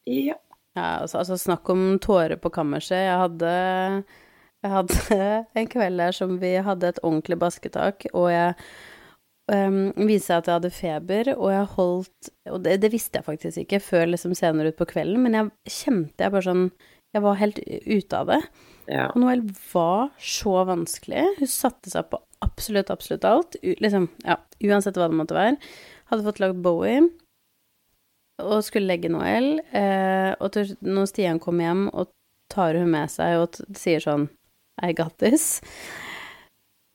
Ja. 0.07 0.33
Ja, 0.75 0.99
altså, 1.01 1.19
altså 1.21 1.37
snakk 1.37 1.69
om 1.69 1.99
tårer 1.99 2.35
på 2.41 2.49
kammerset. 2.51 2.97
Jeg 3.05 3.19
hadde, 3.21 4.03
jeg 4.63 4.71
hadde 4.71 5.45
en 5.55 5.67
kveld 5.67 5.97
der 5.97 6.11
som 6.11 6.39
vi 6.39 6.55
hadde 6.57 6.83
et 6.89 6.99
ordentlig 7.03 7.37
basketak, 7.37 8.07
og 8.15 8.31
jeg 8.31 8.55
um, 9.51 9.79
viste 10.07 10.29
seg 10.29 10.41
at 10.41 10.49
jeg 10.49 10.57
hadde 10.59 10.73
feber, 10.73 11.31
og 11.35 11.49
jeg 11.51 11.69
holdt 11.75 12.29
Og 12.53 12.59
det, 12.65 12.77
det 12.83 12.91
visste 12.93 13.19
jeg 13.19 13.27
faktisk 13.27 13.63
ikke 13.63 13.81
før 13.83 14.11
liksom 14.11 14.35
senere 14.37 14.73
ut 14.73 14.79
på 14.79 14.87
kvelden, 14.93 15.23
men 15.25 15.37
jeg 15.37 15.79
kjente 15.79 16.25
jeg 16.25 16.33
bare 16.35 16.47
sånn 16.47 16.67
Jeg 17.13 17.25
var 17.25 17.41
helt 17.41 17.59
ute 17.63 18.19
av 18.19 18.31
det. 18.31 18.41
ja. 18.89 19.09
Og 19.11 19.19
Noel 19.21 19.43
var 19.69 20.13
så 20.17 20.63
vanskelig. 20.65 21.27
Hun 21.37 21.49
satte 21.51 21.91
seg 21.93 22.07
på 22.09 22.17
absolutt, 22.43 22.89
absolutt 22.89 23.27
alt. 23.29 23.57
U 23.61 23.69
liksom, 23.83 24.07
ja, 24.25 24.39
uansett 24.65 24.97
hva 24.97 25.11
det 25.11 25.19
måtte 25.19 25.37
være. 25.37 25.59
Hadde 26.09 26.25
fått 26.25 26.41
lagd 26.41 26.63
Bowie 26.65 27.03
og 28.41 28.63
skulle 28.65 28.89
legge 28.89 29.11
Noel. 29.13 29.59
Eh, 29.77 30.33
og 30.39 30.53
til, 30.55 30.73
når 30.81 31.11
Stian 31.11 31.41
kommer 31.41 31.69
hjem 31.69 31.83
og 31.93 32.09
tar 32.53 32.77
hun 32.77 32.89
med 32.93 33.11
seg 33.13 33.43
og 33.43 33.59
sier 33.77 34.01
sånn 34.03 34.27
I 34.81 34.93
got 34.97 35.15
this, 35.21 35.61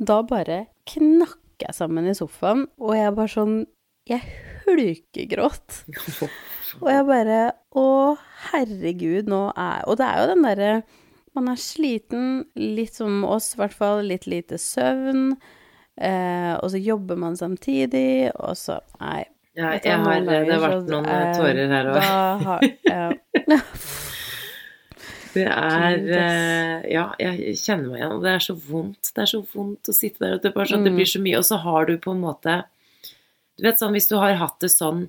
da 0.02 0.20
bare 0.26 0.64
knakk 0.90 1.38
jeg 1.66 1.76
sammen 1.76 2.06
i 2.08 2.14
sofaen, 2.16 2.66
og 2.78 2.94
jeg 2.96 3.16
bare 3.16 3.32
sånn 3.32 3.58
Jeg 4.08 4.22
hulkegråt. 4.64 5.82
Og 6.82 6.88
jeg 6.92 7.04
bare 7.08 7.38
Å, 7.80 7.84
herregud, 8.50 9.28
nå 9.30 9.48
er 9.56 9.86
Og 9.88 9.96
det 10.00 10.08
er 10.08 10.20
jo 10.20 10.26
den 10.32 10.44
derre 10.44 10.72
Man 11.36 11.48
er 11.52 11.60
sliten, 11.60 12.44
litt 12.56 12.98
som 12.98 13.24
oss 13.24 13.54
i 13.54 13.60
hvert 13.60 13.76
fall, 13.76 14.02
litt 14.08 14.26
lite 14.26 14.58
søvn. 14.58 15.36
Eh, 15.94 16.54
og 16.56 16.72
så 16.72 16.80
jobber 16.82 17.18
man 17.20 17.36
samtidig, 17.38 18.32
og 18.34 18.56
så 18.58 18.80
Nei. 18.98 19.22
ja 19.58 19.72
jeg 19.76 20.00
har, 20.02 20.20
det 20.26 20.50
har 20.50 20.62
vært 20.64 20.90
noen 20.90 21.06
eh, 21.06 21.30
tårer 21.36 21.74
her 21.74 21.92
òg. 21.92 22.00
Da 22.00 22.18
har 22.42 22.66
ja. 22.88 23.60
Det 25.34 25.44
er 25.46 25.98
eh, 26.18 26.90
Ja, 26.92 27.06
jeg 27.20 27.54
kjenner 27.60 27.88
meg 27.92 28.00
igjen. 28.00 28.16
Og 28.16 28.22
det 28.24 28.32
er 28.36 28.44
så 28.46 28.56
vondt. 28.56 29.12
Det 29.14 29.22
er 29.24 29.30
så 29.34 29.42
vondt 29.54 29.90
å 29.90 29.94
sitte 29.96 30.18
der, 30.24 30.34
og 30.38 30.42
det, 30.42 30.54
sånn, 30.54 30.84
det 30.84 30.92
Mm. 30.92 30.96
blir 31.00 31.10
så 31.12 31.20
mye. 31.22 31.38
Og 31.38 31.44
så 31.44 31.58
har 31.62 31.86
du 31.86 31.96
på 31.98 32.12
en 32.14 32.20
måte 32.24 32.64
Du 33.58 33.64
vet 33.66 33.78
sånn, 33.80 33.90
hvis 33.92 34.08
du 34.08 34.16
har 34.16 34.34
hatt 34.38 34.60
det 34.60 34.70
sånn, 34.70 35.08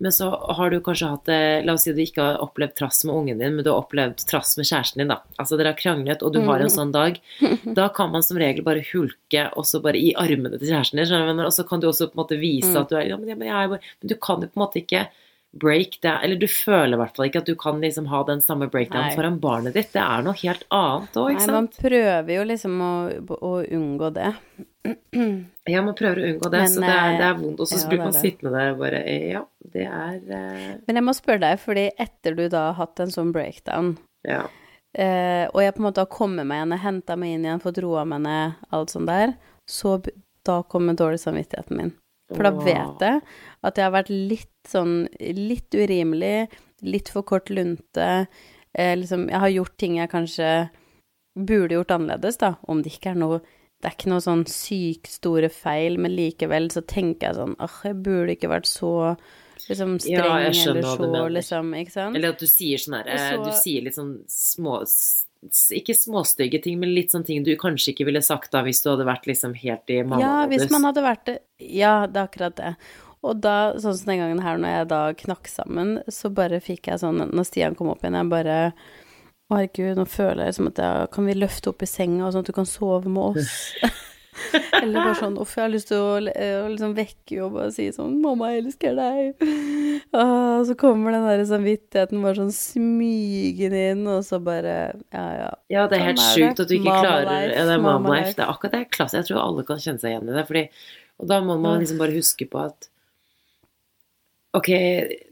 men 0.00 0.12
så 0.14 0.28
har 0.54 0.70
du 0.70 0.78
kanskje 0.80 1.08
hatt 1.10 1.24
det 1.26 1.64
La 1.66 1.72
oss 1.74 1.82
si 1.82 1.92
du 1.92 1.98
ikke 2.00 2.22
har 2.22 2.36
opplevd 2.38 2.76
trass 2.78 3.04
med 3.04 3.14
ungen 3.16 3.38
din, 3.40 3.56
men 3.56 3.64
du 3.64 3.72
har 3.72 3.80
opplevd 3.82 4.22
trass 4.30 4.56
med 4.56 4.66
kjæresten 4.68 4.98
din, 5.02 5.08
da. 5.08 5.16
Altså 5.40 5.58
dere 5.58 5.72
har 5.72 5.80
kranglet, 5.80 6.22
og 6.22 6.32
du 6.32 6.38
har 6.46 6.60
en 6.60 6.68
Mm. 6.70 6.76
sånn 6.78 6.92
dag. 6.92 7.18
Da 7.74 7.88
kan 7.88 8.12
man 8.12 8.22
som 8.22 8.36
regel 8.38 8.62
bare 8.62 8.84
hulke 8.92 9.50
og 9.56 9.64
så 9.66 9.82
bare 9.82 9.96
i 9.98 10.14
armene 10.14 10.56
til 10.60 10.68
kjæresten 10.70 10.94
din, 11.02 11.06
skjønner 11.10 11.36
du? 11.36 11.42
Og 11.46 11.52
så 11.52 11.66
kan 11.68 11.80
du 11.80 11.88
også 11.88 12.06
på 12.06 12.14
en 12.14 12.22
måte 12.24 12.38
vise 12.40 12.70
Mm. 12.70 12.80
at 12.80 12.88
du 12.88 12.94
er 12.96 13.08
ja, 13.08 13.16
men, 13.16 13.40
jeg 13.40 13.48
er 13.50 13.68
bare, 13.68 13.80
men 14.00 14.08
du 14.08 14.14
kan 14.14 14.40
jo 14.40 14.46
på 14.46 14.56
en 14.56 14.66
måte 14.66 14.78
ikke 14.86 15.08
break 15.52 15.98
det 16.02 16.12
Eller 16.22 16.36
du 16.36 16.46
føler 16.48 16.96
i 16.96 17.00
hvert 17.00 17.16
fall 17.16 17.28
ikke 17.28 17.42
at 17.42 17.48
du 17.48 17.54
kan 17.58 17.80
liksom 17.80 18.08
ha 18.12 18.22
den 18.28 18.40
samme 18.44 18.68
breakdown 18.70 19.06
Nei. 19.08 19.14
foran 19.16 19.38
barnet 19.40 19.76
ditt. 19.76 19.92
Det 19.94 20.02
er 20.02 20.24
noe 20.26 20.36
helt 20.42 20.64
annet 20.74 21.16
òg, 21.16 21.30
ikke 21.32 21.46
Nei, 21.46 21.54
man 21.56 21.70
prøver 21.72 22.32
jo 22.34 22.44
liksom 22.50 22.82
å, 22.84 22.92
å 23.38 23.52
unngå 23.78 24.12
det. 24.18 24.32
Ja, 25.68 25.82
man 25.84 25.92
prøver 25.98 26.22
å 26.22 26.28
unngå 26.30 26.48
det, 26.48 26.60
Men, 26.62 26.70
så 26.72 26.80
det 26.80 26.92
er, 26.92 27.10
det 27.18 27.24
er 27.26 27.34
eh, 27.34 27.40
vondt. 27.42 27.58
Og 27.60 27.68
så 27.68 27.76
ja, 27.76 27.88
blir 27.90 28.00
man 28.00 28.14
sittende 28.16 28.52
der 28.54 28.70
og 28.72 28.78
bare 28.80 29.02
Ja, 29.04 29.42
det 29.74 29.84
er 29.84 30.14
uh... 30.24 30.70
Men 30.86 31.00
jeg 31.00 31.04
må 31.04 31.12
spørre 31.16 31.42
deg, 31.42 31.60
fordi 31.60 31.84
etter 32.00 32.38
du 32.38 32.46
da 32.48 32.70
har 32.70 32.78
hatt 32.78 33.02
en 33.04 33.12
sånn 33.12 33.34
breakdown, 33.34 33.90
Ja. 34.24 34.46
uh, 34.48 35.44
og 35.52 35.60
jeg 35.60 35.76
på 35.76 35.82
en 35.82 35.88
måte 35.90 36.04
har 36.06 36.12
kommet 36.12 36.48
meg 36.48 36.62
igjen, 36.62 36.78
henta 36.86 37.18
meg 37.20 37.36
inn 37.36 37.44
igjen, 37.44 37.60
fått 37.64 37.82
roa 37.84 38.06
meg 38.08 38.24
ned, 38.24 38.56
alt 38.72 38.94
sånt 38.94 39.12
der, 39.12 39.36
så 39.68 39.98
da 40.48 40.62
kommer 40.72 40.96
dårlig 40.96 41.20
samvittigheten 41.20 41.82
min. 41.82 41.92
For 42.28 42.42
da 42.44 42.50
vet 42.50 43.00
jeg 43.00 43.22
at 43.64 43.76
jeg 43.76 43.84
har 43.84 43.92
vært 43.92 44.10
litt 44.10 44.68
sånn 44.68 45.08
litt 45.18 45.70
urimelig, 45.74 46.48
litt 46.82 47.08
for 47.08 47.22
kort 47.22 47.48
lunte. 47.50 48.26
Eh, 48.74 48.94
liksom, 48.96 49.28
jeg 49.30 49.40
har 49.40 49.48
gjort 49.48 49.76
ting 49.78 49.96
jeg 49.96 50.10
kanskje 50.12 50.50
burde 51.38 51.74
gjort 51.78 51.90
annerledes, 51.96 52.36
da. 52.38 52.56
Om 52.68 52.82
det 52.82 52.92
ikke 52.98 53.10
er 53.14 53.14
noe 53.22 53.40
Det 53.80 53.86
er 53.86 53.94
ikke 53.94 54.10
noe 54.10 54.20
sånn 54.24 54.40
sykt 54.50 55.06
store 55.06 55.48
feil, 55.48 55.98
men 56.02 56.10
likevel 56.10 56.68
så 56.74 56.80
tenker 56.82 57.28
jeg 57.28 57.36
sånn 57.36 57.54
Åh, 57.62 57.76
jeg 57.84 57.94
burde 58.02 58.34
ikke 58.34 58.48
vært 58.50 58.66
så 58.66 59.16
liksom 59.68 60.00
streng 60.02 60.18
Ja, 60.18 60.38
eller 60.48 60.52
så 60.52 61.28
liksom, 61.30 61.70
ikke 61.78 61.92
sant? 61.94 62.16
Eller 62.16 62.30
at 62.34 62.40
du 62.42 62.46
sier 62.46 62.76
sånn 62.82 62.96
her 63.04 63.16
så- 63.16 63.44
Du 63.44 63.52
sier 63.52 63.82
litt 63.82 63.94
sånn 63.94 64.24
små 64.26 64.80
Ikke 65.74 65.94
småstygge 65.94 66.58
ting, 66.64 66.78
men 66.80 66.90
litt 66.96 67.12
sånne 67.14 67.28
ting 67.28 67.44
du 67.46 67.52
kanskje 67.60 67.92
ikke 67.92 68.08
ville 68.08 68.22
sagt 68.26 68.50
da 68.54 68.64
hvis 68.66 68.82
du 68.82 68.88
hadde 68.90 69.06
vært 69.06 69.28
liksom 69.30 69.54
helt 69.58 69.92
i 69.94 70.00
Ja, 70.18 70.46
hvis 70.50 70.66
man 70.74 70.88
hadde 70.88 71.04
vært 71.04 71.28
det 71.28 71.36
Ja, 71.62 72.08
det 72.10 72.18
er 72.18 72.30
akkurat 72.30 72.56
det. 72.58 72.72
Og 73.26 73.38
da, 73.42 73.74
sånn 73.78 73.96
som 73.98 74.12
den 74.12 74.22
gangen 74.22 74.42
her, 74.42 74.58
når 74.58 74.74
jeg 74.74 74.88
da 74.92 75.00
knakk 75.22 75.50
sammen, 75.50 75.96
så 76.10 76.30
bare 76.30 76.60
fikk 76.62 76.90
jeg 76.90 77.02
sånn 77.02 77.18
Når 77.34 77.48
Stian 77.48 77.78
kom 77.78 77.90
opp 77.90 78.04
igjen, 78.04 78.18
jeg 78.18 78.30
bare 78.30 78.58
Å, 79.48 79.56
herregud, 79.56 79.98
nå 79.98 80.06
føler 80.10 80.48
jeg 80.48 80.58
som 80.58 80.70
at 80.70 80.82
jeg 80.82 81.08
Kan 81.14 81.30
vi 81.30 81.38
løfte 81.38 81.72
opp 81.72 81.82
i 81.82 81.90
senga, 81.90 82.30
sånn 82.30 82.46
at 82.46 82.50
du 82.50 82.54
kan 82.54 82.68
sove 82.68 83.10
med 83.10 83.38
oss? 83.38 83.56
Eller 84.82 84.98
bare 85.02 85.14
sånn 85.18 85.38
Uff, 85.40 85.54
jeg 85.56 85.64
har 85.64 85.72
lyst 85.72 85.88
til 85.90 86.00
å, 86.02 86.16
å 86.18 86.68
liksom 86.72 86.94
vekke 86.96 87.38
og 87.44 87.54
bare 87.56 87.72
si 87.74 87.88
sånn 87.94 88.18
'Mamma, 88.22 88.52
jeg 88.54 88.64
elsker 88.64 88.96
deg'. 88.98 89.46
Og 90.18 90.66
så 90.68 90.76
kommer 90.78 91.12
den 91.16 91.26
der 91.26 91.42
samvittigheten 91.48 92.22
bare 92.24 92.38
sånn 92.38 92.52
smygende 92.54 93.82
inn, 93.92 94.04
og 94.08 94.22
så 94.26 94.38
bare 94.42 94.76
Ja, 95.12 95.26
ja. 95.42 95.50
Ja, 95.68 95.86
det 95.90 95.98
er 95.98 96.06
helt 96.10 96.22
Sånn 96.22 96.30
er 96.30 96.36
sjukt 96.38 96.62
at 96.64 96.68
du 96.70 96.76
ikke 96.78 96.92
Mama 96.92 97.02
klarer 97.04 97.26
life, 97.28 97.48
ja, 97.54 97.64
Det 97.64 97.74
er 97.74 97.82
life. 97.82 98.12
life. 98.14 98.36
Det 98.38 98.44
er 98.44 98.52
akkurat 98.54 98.76
det. 98.78 98.84
Klasse. 98.94 99.18
Jeg 99.20 99.28
tror 99.30 99.42
alle 99.44 99.64
kan 99.68 99.82
kjenne 99.82 100.00
seg 100.02 100.14
igjen 100.14 100.28
i 100.30 100.36
det. 100.38 100.46
Fordi, 100.48 100.64
og 101.18 101.28
da 101.32 101.40
må 101.44 101.58
man 101.60 101.80
liksom 101.82 101.98
bare 102.00 102.16
huske 102.16 102.48
på 102.50 102.62
at 102.64 102.88
Ok, 104.58 104.68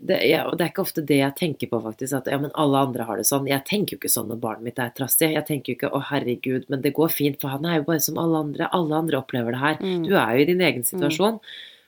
det, 0.09 0.19
ja, 0.29 0.43
det 0.53 0.65
er 0.65 0.71
ikke 0.71 0.85
ofte 0.85 1.03
det 1.07 1.19
jeg 1.19 1.37
tenker 1.39 1.71
på, 1.71 1.81
faktisk. 1.85 2.15
At 2.21 2.29
ja, 2.31 2.39
men 2.41 2.53
alle 2.55 2.83
andre 2.89 3.07
har 3.09 3.21
det 3.21 3.27
sånn. 3.29 3.49
Jeg 3.51 3.65
tenker 3.69 3.97
jo 3.97 4.01
ikke 4.01 4.12
sånn 4.12 4.29
når 4.31 4.43
barnet 4.43 4.67
mitt 4.69 4.83
er 4.83 4.93
trassig. 4.97 5.33
Jeg 5.35 5.47
tenker 5.49 5.73
jo 5.73 5.79
ikke 5.79 5.93
å 5.97 6.03
herregud, 6.11 6.69
men 6.73 6.85
det 6.85 6.95
går 6.97 7.12
fint, 7.15 7.41
for 7.43 7.55
han 7.57 7.67
er 7.69 7.81
jo 7.81 7.89
bare 7.89 8.05
som 8.05 8.21
alle 8.23 8.45
andre. 8.47 8.69
Alle 8.77 9.01
andre 9.01 9.21
opplever 9.23 9.57
det 9.57 9.62
her. 9.62 9.81
Mm. 9.83 10.05
Du 10.07 10.15
er 10.15 10.37
jo 10.37 10.45
i 10.45 10.51
din 10.53 10.62
egen 10.69 10.87
situasjon. 10.87 11.41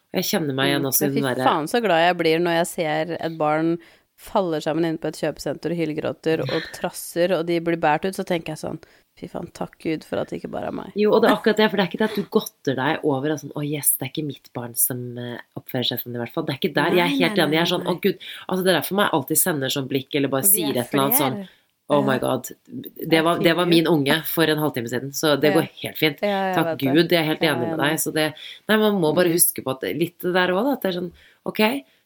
Og 0.09 0.21
jeg 0.21 0.29
kjenner 0.31 0.57
meg 0.57 0.73
igjen 0.73 0.89
også 0.89 1.07
i 1.07 1.13
den 1.13 1.27
derre 1.27 1.45
fy 1.45 1.49
faen 1.51 1.67
så 1.69 1.81
glad 1.85 2.01
jeg 2.01 2.17
blir 2.17 2.39
når 2.41 2.55
jeg 2.63 2.69
ser 2.71 3.11
et 3.19 3.35
barn 3.41 3.75
faller 4.19 4.63
sammen 4.65 4.87
inne 4.89 5.01
på 5.03 5.11
et 5.13 5.21
kjøpesenter 5.21 5.75
og 5.75 5.79
hylgråter 5.79 6.43
og 6.43 6.71
trasser, 6.75 7.37
og 7.37 7.45
de 7.47 7.61
blir 7.63 7.79
båret 7.79 8.09
ut, 8.09 8.17
så 8.17 8.25
tenker 8.27 8.55
jeg 8.55 8.63
sånn 8.65 8.81
Fy 9.19 9.27
faen, 9.27 9.49
takk 9.51 9.75
Gud 9.83 10.05
for 10.07 10.21
at 10.21 10.31
det 10.31 10.39
ikke 10.39 10.51
bare 10.53 10.71
er 10.71 10.75
meg. 10.77 10.93
Jo, 10.99 11.11
og 11.17 11.25
det 11.25 11.31
er 11.31 11.35
akkurat 11.35 11.59
det, 11.59 11.67
for 11.73 11.81
det 11.81 11.85
er 11.85 11.91
ikke 11.91 11.99
det 11.99 12.07
at 12.07 12.19
du 12.19 12.31
godter 12.37 12.79
deg 12.79 13.07
over 13.09 13.35
og 13.35 13.41
sånn 13.41 13.55
Å, 13.59 13.63
yes, 13.67 13.93
det 13.99 14.07
er 14.07 14.13
ikke 14.13 14.27
mitt 14.29 14.51
barn 14.55 14.77
som 14.79 15.01
eh, 15.19 15.41
oppfører 15.59 15.89
seg 15.91 16.03
sånn, 16.05 16.15
i 16.15 16.23
hvert 16.23 16.35
fall. 16.35 16.47
Det 16.47 16.55
er 16.55 16.61
ikke 16.61 16.75
der. 16.77 16.99
Jeg 17.01 17.05
er 17.05 17.15
helt 17.17 17.43
enig. 17.43 17.59
Jeg 17.59 17.65
er 17.65 17.71
sånn. 17.73 17.87
Å, 17.89 17.95
gud. 18.05 18.27
Altså, 18.47 18.63
det 18.63 18.73
er 18.73 18.79
derfor 18.79 19.03
jeg 19.03 19.15
alltid 19.19 19.41
sender 19.43 19.75
sånn 19.75 19.89
blikk, 19.91 20.11
eller 20.21 20.33
bare 20.33 20.47
sier 20.47 20.71
er 20.71 20.85
et 20.85 20.95
eller 20.95 21.09
annet 21.09 21.23
sånn. 21.23 21.41
Oh 21.89 22.03
my 22.05 22.19
god. 22.21 22.51
Det 22.69 23.21
var, 23.25 23.41
det 23.41 23.55
var 23.57 23.67
min 23.67 23.87
unge 23.89 24.19
for 24.29 24.51
en 24.53 24.61
halvtime 24.61 24.91
siden, 24.93 25.13
så 25.17 25.35
det 25.41 25.55
går 25.55 25.71
helt 25.83 25.99
fint. 25.99 26.19
Takk. 26.21 26.75
Gud, 26.83 27.09
jeg 27.09 27.23
er 27.23 27.31
helt 27.31 27.47
enig 27.49 27.63
med 27.63 27.75
er 27.79 27.81
deg. 27.81 28.03
Så 28.03 28.13
det 28.13 28.27
Nei, 28.69 28.77
man 28.77 29.01
må 29.01 29.15
bare 29.17 29.33
huske 29.33 29.65
på 29.65 29.73
at 29.73 29.87
litt 29.97 30.19
det 30.21 30.35
der 30.37 30.53
òg, 30.53 30.67
da. 30.67 30.77
At 30.77 30.85
det 30.85 30.91
er 30.93 30.99
sånn 30.99 31.11
Ok, 31.49 31.63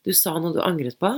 du 0.06 0.12
sa 0.14 0.36
noe 0.38 0.54
du 0.54 0.60
angret 0.62 0.96
på. 1.02 1.10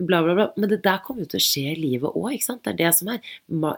Bla, 0.00 0.22
bla, 0.24 0.34
bla. 0.34 0.46
Men 0.56 0.70
det 0.70 0.82
der 0.82 0.98
kommer 1.04 1.22
jo 1.22 1.28
til 1.34 1.38
å 1.40 1.44
skje 1.44 1.64
i 1.74 1.76
livet 1.78 2.16
òg, 2.16 2.32
ikke 2.34 2.46
sant. 2.48 2.62
Det 2.64 2.72
er 2.72 2.78
det 2.80 2.94
som 2.96 3.08
er 3.12 3.20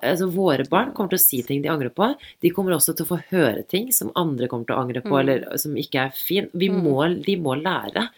altså, 0.01 0.29
Våre 0.33 0.64
barn 0.71 0.92
kommer 0.95 1.11
til 1.12 1.19
å 1.19 1.25
si 1.25 1.42
ting 1.42 1.61
de 1.62 1.69
angrer 1.69 1.90
på. 1.92 2.14
De 2.40 2.51
kommer 2.51 2.73
også 2.77 2.95
til 2.97 3.05
å 3.05 3.11
få 3.11 3.19
høre 3.33 3.66
ting 3.69 3.90
som 3.92 4.12
andre 4.16 4.49
kommer 4.49 4.64
til 4.66 4.77
å 4.77 4.81
angre 4.85 5.03
på, 5.03 5.11
Mm. 5.12 5.21
eller 5.21 5.59
som 5.59 5.75
ikke 5.75 6.07
er 6.07 6.11
fin. 6.14 6.49
Vi 6.55 6.69
Mm. 6.71 6.83
må, 6.83 7.25
de 7.25 7.37
må 7.37 7.55
lære. 7.61 8.09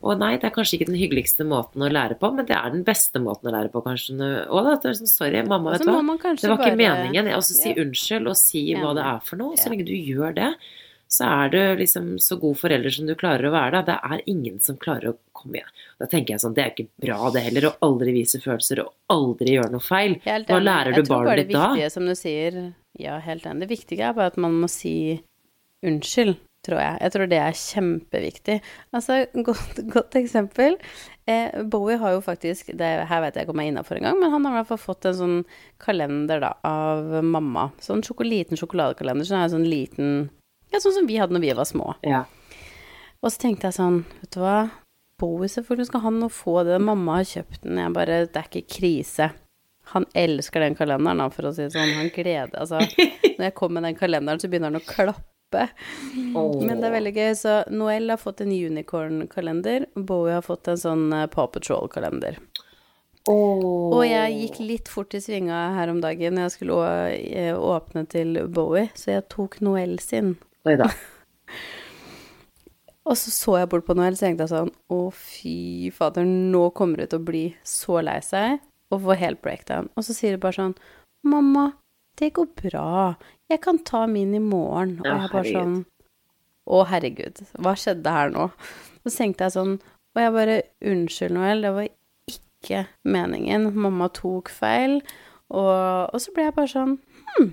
Og 0.00 0.16
nei, 0.16 0.36
det 0.36 0.44
er 0.44 0.50
kanskje 0.54 0.78
ikke 0.78 0.86
den 0.92 1.00
hyggeligste 1.00 1.42
måten 1.44 1.82
å 1.82 1.90
lære 1.90 2.16
på, 2.20 2.32
men 2.32 2.46
det 2.46 2.54
er 2.54 2.70
den 2.70 2.84
beste 2.84 3.18
måten 3.18 3.50
å 3.50 3.54
lære 3.56 3.72
på, 3.72 3.82
kanskje. 3.82 4.14
Og 4.48 4.64
da, 4.64 4.76
det 4.76 4.84
er 4.84 4.94
sånn, 5.02 5.08
sorry, 5.10 5.42
mamma, 5.42 5.72
vet 5.72 5.80
du 5.80 5.86
hva. 5.90 6.36
Det 6.36 6.48
var 6.48 6.58
ikke 6.58 6.76
bare- 6.76 6.76
meningen. 6.76 7.34
Og 7.34 7.42
så 7.42 7.54
si 7.56 7.70
Ja. 7.70 7.82
unnskyld 7.82 8.28
og 8.28 8.36
si 8.36 8.74
hva 8.76 8.94
det 8.94 9.04
er 9.04 9.20
for 9.24 9.36
noe. 9.36 9.56
Så 9.56 9.68
lenge 9.70 9.84
du 9.84 9.92
gjør 9.92 10.34
det, 10.36 10.54
så 11.08 11.24
er 11.24 11.52
du 11.52 11.60
liksom 11.80 12.10
så 12.20 12.36
god 12.40 12.58
forelder 12.60 12.92
som 12.92 13.06
du 13.08 13.14
klarer 13.18 13.48
å 13.48 13.52
være. 13.54 13.80
Da. 13.80 13.82
Det 13.86 14.16
er 14.18 14.24
ingen 14.30 14.58
som 14.60 14.76
klarer 14.80 15.14
å 15.14 15.16
komme 15.32 15.60
igjen. 15.60 15.70
Da 16.02 16.08
tenker 16.10 16.34
jeg 16.34 16.42
sånn, 16.42 16.56
det 16.56 16.64
er 16.64 16.74
ikke 16.74 16.88
bra 17.06 17.30
det 17.34 17.44
heller, 17.46 17.68
å 17.70 17.76
aldri 17.88 18.12
vise 18.16 18.40
følelser 18.42 18.82
og 18.84 18.92
aldri 19.14 19.54
gjøre 19.56 19.72
noe 19.72 19.84
feil. 19.84 20.18
Hva 20.26 20.60
lærer 20.60 20.92
du 20.92 21.00
Jeg 21.00 21.08
tror 21.08 21.14
bare 21.14 21.30
barnet 21.30 21.40
det 21.40 21.46
ditt 21.48 21.56
da? 21.56 21.70
viktige, 21.72 21.94
som 21.94 22.10
du 22.10 22.14
sier 22.18 22.60
Ja, 22.98 23.16
helt 23.24 23.46
enig. 23.48 23.64
Det 23.64 23.72
viktige 23.72 24.10
er 24.10 24.18
bare 24.18 24.34
at 24.34 24.38
man 24.40 24.60
må 24.60 24.68
si 24.68 24.94
unnskyld, 25.86 26.36
tror 26.66 26.80
jeg. 26.82 26.98
Jeg 27.06 27.14
tror 27.14 27.28
det 27.30 27.38
er 27.40 27.58
kjempeviktig. 27.62 28.56
Altså, 28.98 29.18
godt, 29.48 29.82
godt 29.94 30.16
eksempel. 30.18 30.76
Eh, 31.28 31.62
Bowie 31.70 31.98
har 32.00 32.16
jo 32.16 32.24
faktisk 32.24 32.72
det, 32.76 32.88
Her 33.08 33.22
vet 33.22 33.36
jeg 33.36 33.46
ikke 33.46 33.54
om 33.54 33.60
jeg 33.62 33.70
er 33.70 33.74
innafor 33.76 34.00
engang, 34.00 34.18
men 34.20 34.32
han 34.34 34.44
har 34.44 34.56
i 34.56 34.60
hvert 34.60 34.72
fall 34.72 34.82
fått 34.82 35.08
en 35.08 35.18
sånn 35.18 35.38
kalender 35.80 36.42
da, 36.42 36.54
av 36.66 37.22
mamma. 37.24 37.70
Sånn 37.80 38.02
sjoko, 38.04 38.26
liten 38.26 38.58
sjokoladekalender. 38.60 39.24
Så 39.28 39.38
det 39.38 39.54
sånn 39.54 39.70
liten 39.70 40.18
Ja, 40.72 40.80
sånn 40.82 40.96
som 40.96 41.08
vi 41.08 41.16
hadde 41.20 41.36
når 41.36 41.44
vi 41.46 41.54
var 41.56 41.68
små. 41.68 41.94
Ja. 42.06 42.24
Og 43.22 43.32
så 43.32 43.42
tenkte 43.42 43.68
jeg 43.68 43.78
sånn, 43.78 44.02
vet 44.20 44.34
du 44.36 44.42
hva, 44.42 44.58
Bowie 45.18 45.50
selvfølgelig 45.50 45.88
skal 45.88 46.04
han 46.04 46.20
nå 46.22 46.28
få 46.30 46.60
det, 46.68 46.76
mamma 46.78 47.18
har 47.18 47.26
kjøpt 47.26 47.64
den, 47.64 47.80
jeg 47.82 47.94
bare, 47.96 48.18
det 48.28 48.38
er 48.38 48.50
ikke 48.50 48.76
krise. 48.76 49.30
Han 49.94 50.04
elsker 50.14 50.62
den 50.62 50.76
kalenderen, 50.78 51.32
for 51.34 51.48
å 51.48 51.54
si 51.56 51.64
det 51.64 51.72
sånn, 51.74 51.96
han 51.96 52.12
gleder, 52.14 52.54
altså, 52.60 52.78
når 53.38 53.48
jeg 53.48 53.56
kom 53.58 53.74
med 53.74 53.88
den 53.88 53.98
kalenderen, 53.98 54.38
så 54.38 54.50
begynner 54.52 54.70
han 54.70 54.78
å 54.78 54.86
klappe. 54.86 55.64
Men 56.68 56.76
det 56.78 56.90
er 56.90 56.92
veldig 56.92 57.14
gøy, 57.16 57.30
så 57.40 57.54
Noel 57.72 58.12
har 58.12 58.20
fått 58.20 58.44
en 58.44 58.52
unicorn-kalender, 58.52 59.88
Bowie 59.96 60.36
har 60.36 60.44
fått 60.44 60.68
en 60.68 60.78
sånn 60.78 61.06
eh, 61.16 61.24
Paw 61.32 61.48
Patrol-kalender. 61.54 62.36
Og 63.28 64.04
jeg 64.06 64.36
gikk 64.38 64.60
litt 64.62 64.88
fort 64.92 65.12
i 65.16 65.20
svinga 65.20 65.56
her 65.76 65.90
om 65.92 65.98
dagen 66.04 66.38
jeg 66.40 66.52
skulle 66.54 66.76
å, 66.76 66.84
eh, 67.08 67.56
åpne 67.56 68.04
til 68.08 68.44
Bowie, 68.46 68.92
så 68.94 69.16
jeg 69.16 69.26
tok 69.32 69.58
Noel 69.64 69.98
sin. 70.04 70.36
Oi 70.68 70.76
da. 70.76 70.88
Og 73.08 73.16
så 73.16 73.32
så 73.32 73.54
jeg 73.56 73.70
bort 73.72 73.86
på 73.86 73.94
Noel, 73.96 74.16
så 74.18 74.26
tenkte 74.26 74.44
jeg 74.44 74.52
sånn 74.52 74.72
Å, 74.92 75.00
fy 75.16 75.88
fader, 75.96 76.26
nå 76.28 76.66
kommer 76.76 77.00
du 77.00 77.08
til 77.08 77.22
å 77.22 77.28
bli 77.30 77.44
så 77.64 78.02
lei 78.04 78.18
seg 78.24 78.58
og 78.88 79.02
få 79.04 79.16
helt 79.20 79.42
breakdown. 79.44 79.90
Og 80.00 80.04
så 80.06 80.14
sier 80.16 80.36
du 80.36 80.40
bare 80.40 80.56
sånn 80.56 80.74
Mamma, 81.28 81.70
det 82.20 82.30
går 82.36 82.46
bra. 82.56 83.14
Jeg 83.50 83.60
kan 83.64 83.80
ta 83.84 84.06
min 84.08 84.32
i 84.36 84.40
morgen. 84.40 84.98
Og 85.02 85.08
jeg 85.08 85.32
bare 85.32 85.54
sånn 85.54 85.78
Å, 86.68 86.82
herregud, 86.88 87.42
hva 87.64 87.74
skjedde 87.80 88.12
her 88.12 88.32
nå? 88.34 88.48
Så 89.04 89.14
tenkte 89.14 89.48
jeg 89.48 89.56
sånn 89.56 89.78
Og 89.78 90.22
jeg 90.22 90.34
bare 90.36 90.58
Unnskyld, 90.92 91.36
Noel, 91.36 91.64
det 91.64 91.72
var 91.76 91.88
ikke 92.32 92.84
meningen. 93.08 93.70
Mamma 93.76 94.10
tok 94.12 94.52
feil. 94.52 94.98
Og, 95.48 95.72
og 96.12 96.20
så 96.20 96.32
ble 96.36 96.48
jeg 96.48 96.56
bare 96.58 96.72
sånn 96.74 96.96
Hm, 97.34 97.52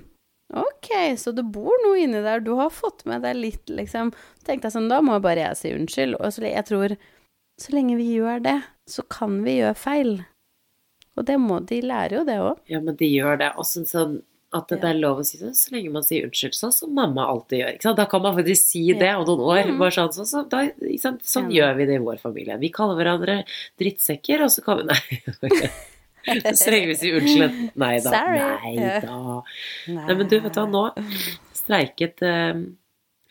ok, 0.54 0.90
så 1.18 1.32
det 1.34 1.44
bor 1.52 1.72
noe 1.86 1.98
inni 2.04 2.20
der. 2.22 2.40
Du 2.40 2.52
har 2.60 2.70
fått 2.70 3.04
med 3.08 3.22
deg 3.22 3.36
litt, 3.36 3.66
liksom. 3.68 4.12
Tenkte 4.46 4.68
jeg 4.68 4.76
sånn, 4.76 4.88
da 4.92 5.00
må 5.02 5.18
bare 5.22 5.48
jeg 5.48 5.56
si 5.56 5.72
unnskyld. 5.74 6.20
Og 6.20 6.32
så 6.32 6.46
jeg 6.46 6.66
tror 6.68 6.96
så 7.58 7.72
lenge 7.72 7.96
vi 7.96 8.10
gjør 8.18 8.42
det, 8.44 8.58
så 8.86 9.02
kan 9.08 9.42
vi 9.42 9.58
gjøre 9.62 9.76
feil. 9.80 10.14
Og 11.16 11.24
det 11.24 11.38
må 11.40 11.58
de 11.66 11.80
lære 11.80 12.18
jo 12.18 12.24
det 12.28 12.36
òg. 12.44 12.58
Ja, 12.68 12.80
men 12.84 12.96
de 13.00 13.06
gjør 13.08 13.38
det. 13.40 13.52
Og 13.56 13.64
sånn, 13.64 13.86
sånn 13.88 14.18
at 14.54 14.68
det 14.68 14.78
Ja. 14.82 14.90
er 14.90 14.94
lov 15.00 15.18
å 15.18 15.24
si 15.26 15.38
det 15.38 15.50
så 15.56 15.72
lenge 15.72 15.90
man 15.90 16.02
sier 16.04 16.24
unnskyld, 16.28 16.54
sånn 16.54 16.72
som 16.72 16.94
mamma 16.94 17.24
alltid 17.26 17.58
gjør. 17.58 17.72
Ikke 17.74 17.82
sant? 17.88 17.96
Da 17.96 18.04
kan 18.06 18.22
man 18.22 18.36
faktisk 18.36 18.62
si 18.62 18.92
det 18.92 19.10
om 19.16 19.24
noen 19.26 19.40
år. 19.40 19.62
Mm. 19.72 19.78
Bare 19.78 19.90
sånn, 19.90 20.12
sånn, 20.14 20.26
så, 20.28 20.48
da, 20.48 20.68
sånn 21.24 21.50
Ja. 21.50 21.72
gjør 21.72 21.76
vi 21.76 21.86
det 21.86 21.94
i 21.96 22.04
vår 22.04 22.20
familie. 22.20 22.58
Vi 22.60 22.68
kaller 22.70 22.94
hverandre 23.00 23.44
drittsekker, 23.80 24.44
og 24.44 24.50
så 24.52 24.62
kan 24.62 24.78
vi 24.78 24.84
Nei. 25.42 25.70
Så 26.60 26.72
lenge 26.72 26.90
vi 26.92 26.96
sier 27.00 27.20
unnskyld. 27.20 27.60
Nei 27.82 27.92
da. 28.04 28.22
Nei 28.26 28.74
da. 29.04 29.20
Nei, 29.92 30.08
men 30.12 30.26
du, 30.26 30.38
vet 30.40 30.52
du 30.52 30.60
hva, 30.60 30.66
nå 30.70 30.84
streiket 31.56 32.24
eh, 32.26 32.58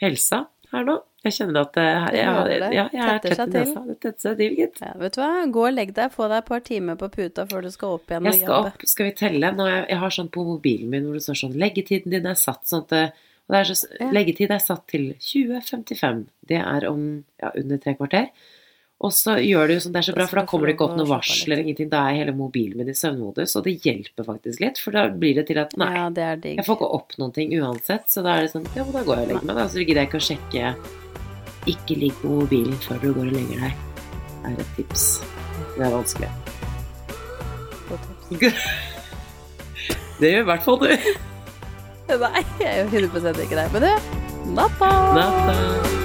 helsa 0.04 0.46
her 0.72 0.88
nå. 0.88 1.02
Jeg 1.26 1.34
kjenner 1.40 1.64
at 1.66 1.78
eh, 1.82 2.08
jeg, 2.20 2.58
jeg, 2.76 2.90
er 3.02 3.22
tett 3.24 3.40
i 3.42 3.46
nesa. 3.50 3.82
Det 3.88 3.96
tetter 3.98 4.22
seg 4.28 4.42
til, 4.42 4.58
gitt. 4.60 4.82
Ja, 4.84 4.92
vet 5.02 5.16
du 5.16 5.22
hva, 5.24 5.30
gå 5.50 5.64
og 5.66 5.74
legg 5.74 5.94
deg, 5.98 6.12
få 6.14 6.28
deg 6.30 6.44
et 6.44 6.50
par 6.52 6.66
timer 6.66 7.00
på 7.02 7.10
puta 7.14 7.48
før 7.50 7.66
du 7.66 7.72
skal 7.74 7.96
opp 7.98 8.12
igjen 8.12 8.28
og 8.28 8.30
Jeg 8.30 8.42
skal 8.44 8.54
jobbe. 8.54 8.74
opp, 8.74 8.90
skal 8.92 9.10
vi 9.10 9.14
telle? 9.22 9.54
Nå, 9.58 9.70
jeg, 9.74 10.02
har 10.04 10.14
sånn 10.14 10.34
på 10.34 10.46
mobilen 10.46 10.92
min 10.94 11.08
hvor 11.08 11.18
det 11.18 11.24
står 11.26 11.40
sånn 11.42 11.56
Leggetiden 11.62 12.14
din 12.14 12.30
er 12.30 12.38
satt 12.38 12.70
sånn 12.70 12.86
at 12.86 13.24
og 13.46 13.54
det 13.54 13.60
er 13.60 13.68
så. 13.70 13.90
Leggetid 14.14 14.52
er 14.54 14.62
satt 14.62 14.88
til 14.90 15.04
20.55. 15.22 16.24
Det 16.50 16.58
er 16.58 16.88
om 16.90 17.02
ja, 17.42 17.52
under 17.52 17.82
tre 17.82 17.94
kvarter. 17.98 18.32
Og 19.04 19.12
så 19.12 19.36
gjør 19.44 19.68
det 19.68 19.76
jo 19.76 19.82
sånn, 19.84 19.94
det 19.96 20.00
er 20.00 20.08
så 20.08 20.14
bra, 20.16 20.26
for 20.30 20.40
da 20.40 20.46
kommer 20.48 20.70
det 20.70 20.76
ikke 20.78 20.86
opp 20.88 20.94
å 20.94 20.98
noe 21.02 21.04
slappe 21.10 21.20
av 21.20 21.26
varsler, 21.28 21.62
ingenting. 21.66 21.90
Da 21.92 22.00
er 22.08 22.20
hele 22.22 22.34
mobilen 22.36 22.80
min 22.80 22.92
i 22.94 22.96
søvnmodus, 22.96 23.56
og 23.60 23.66
det 23.68 23.74
hjelper 23.84 24.24
faktisk 24.28 24.62
litt. 24.64 24.80
For 24.82 24.96
da 24.96 25.02
blir 25.12 25.36
det 25.42 25.46
til 25.50 25.60
at 25.60 25.76
nei, 25.80 25.90
Ja, 25.98 26.06
jeg 26.16 26.64
får 26.66 26.78
ikke 26.80 26.92
opp 26.98 27.18
noen 27.20 27.34
ting 27.36 27.52
uansett. 27.60 28.08
Så 28.12 28.24
da 28.26 28.38
er 28.38 28.48
det 28.48 28.54
sånn, 28.56 28.68
ja, 28.72 28.86
men 28.88 28.96
da 28.96 29.04
går 29.04 29.20
jeg 29.20 29.28
og 29.28 29.32
legger 29.34 29.50
meg, 29.52 29.60
da. 29.60 29.68
Så 29.68 29.84
gidder 29.84 30.02
jeg 30.02 30.10
ikke 30.10 30.22
å 30.22 30.28
sjekke 30.30 30.64
Ikke 31.76 32.00
ligg 32.00 32.16
på 32.22 32.32
mobilen 32.40 32.80
før 32.86 33.04
du 33.04 33.10
går 33.12 33.26
og 33.28 33.36
legger 33.36 33.58
deg. 33.66 33.74
Det 34.46 34.54
er 34.54 34.58
et 34.64 34.74
tips. 34.80 35.06
Det 35.76 35.84
er 35.84 35.96
vanskelig. 35.98 36.32
Det 40.16 40.30
gjør 40.32 40.46
i 40.46 40.48
hvert 40.48 40.64
fall 40.64 40.80
du. 40.80 40.88
Nei, 42.24 42.46
jeg 42.62 42.88
gjør 42.94 43.12
100 43.12 43.44
ikke 43.44 43.60
det. 43.60 43.68
Men 43.76 43.82
du, 43.84 43.94
natta! 44.56 44.96
Natta. 45.20 46.05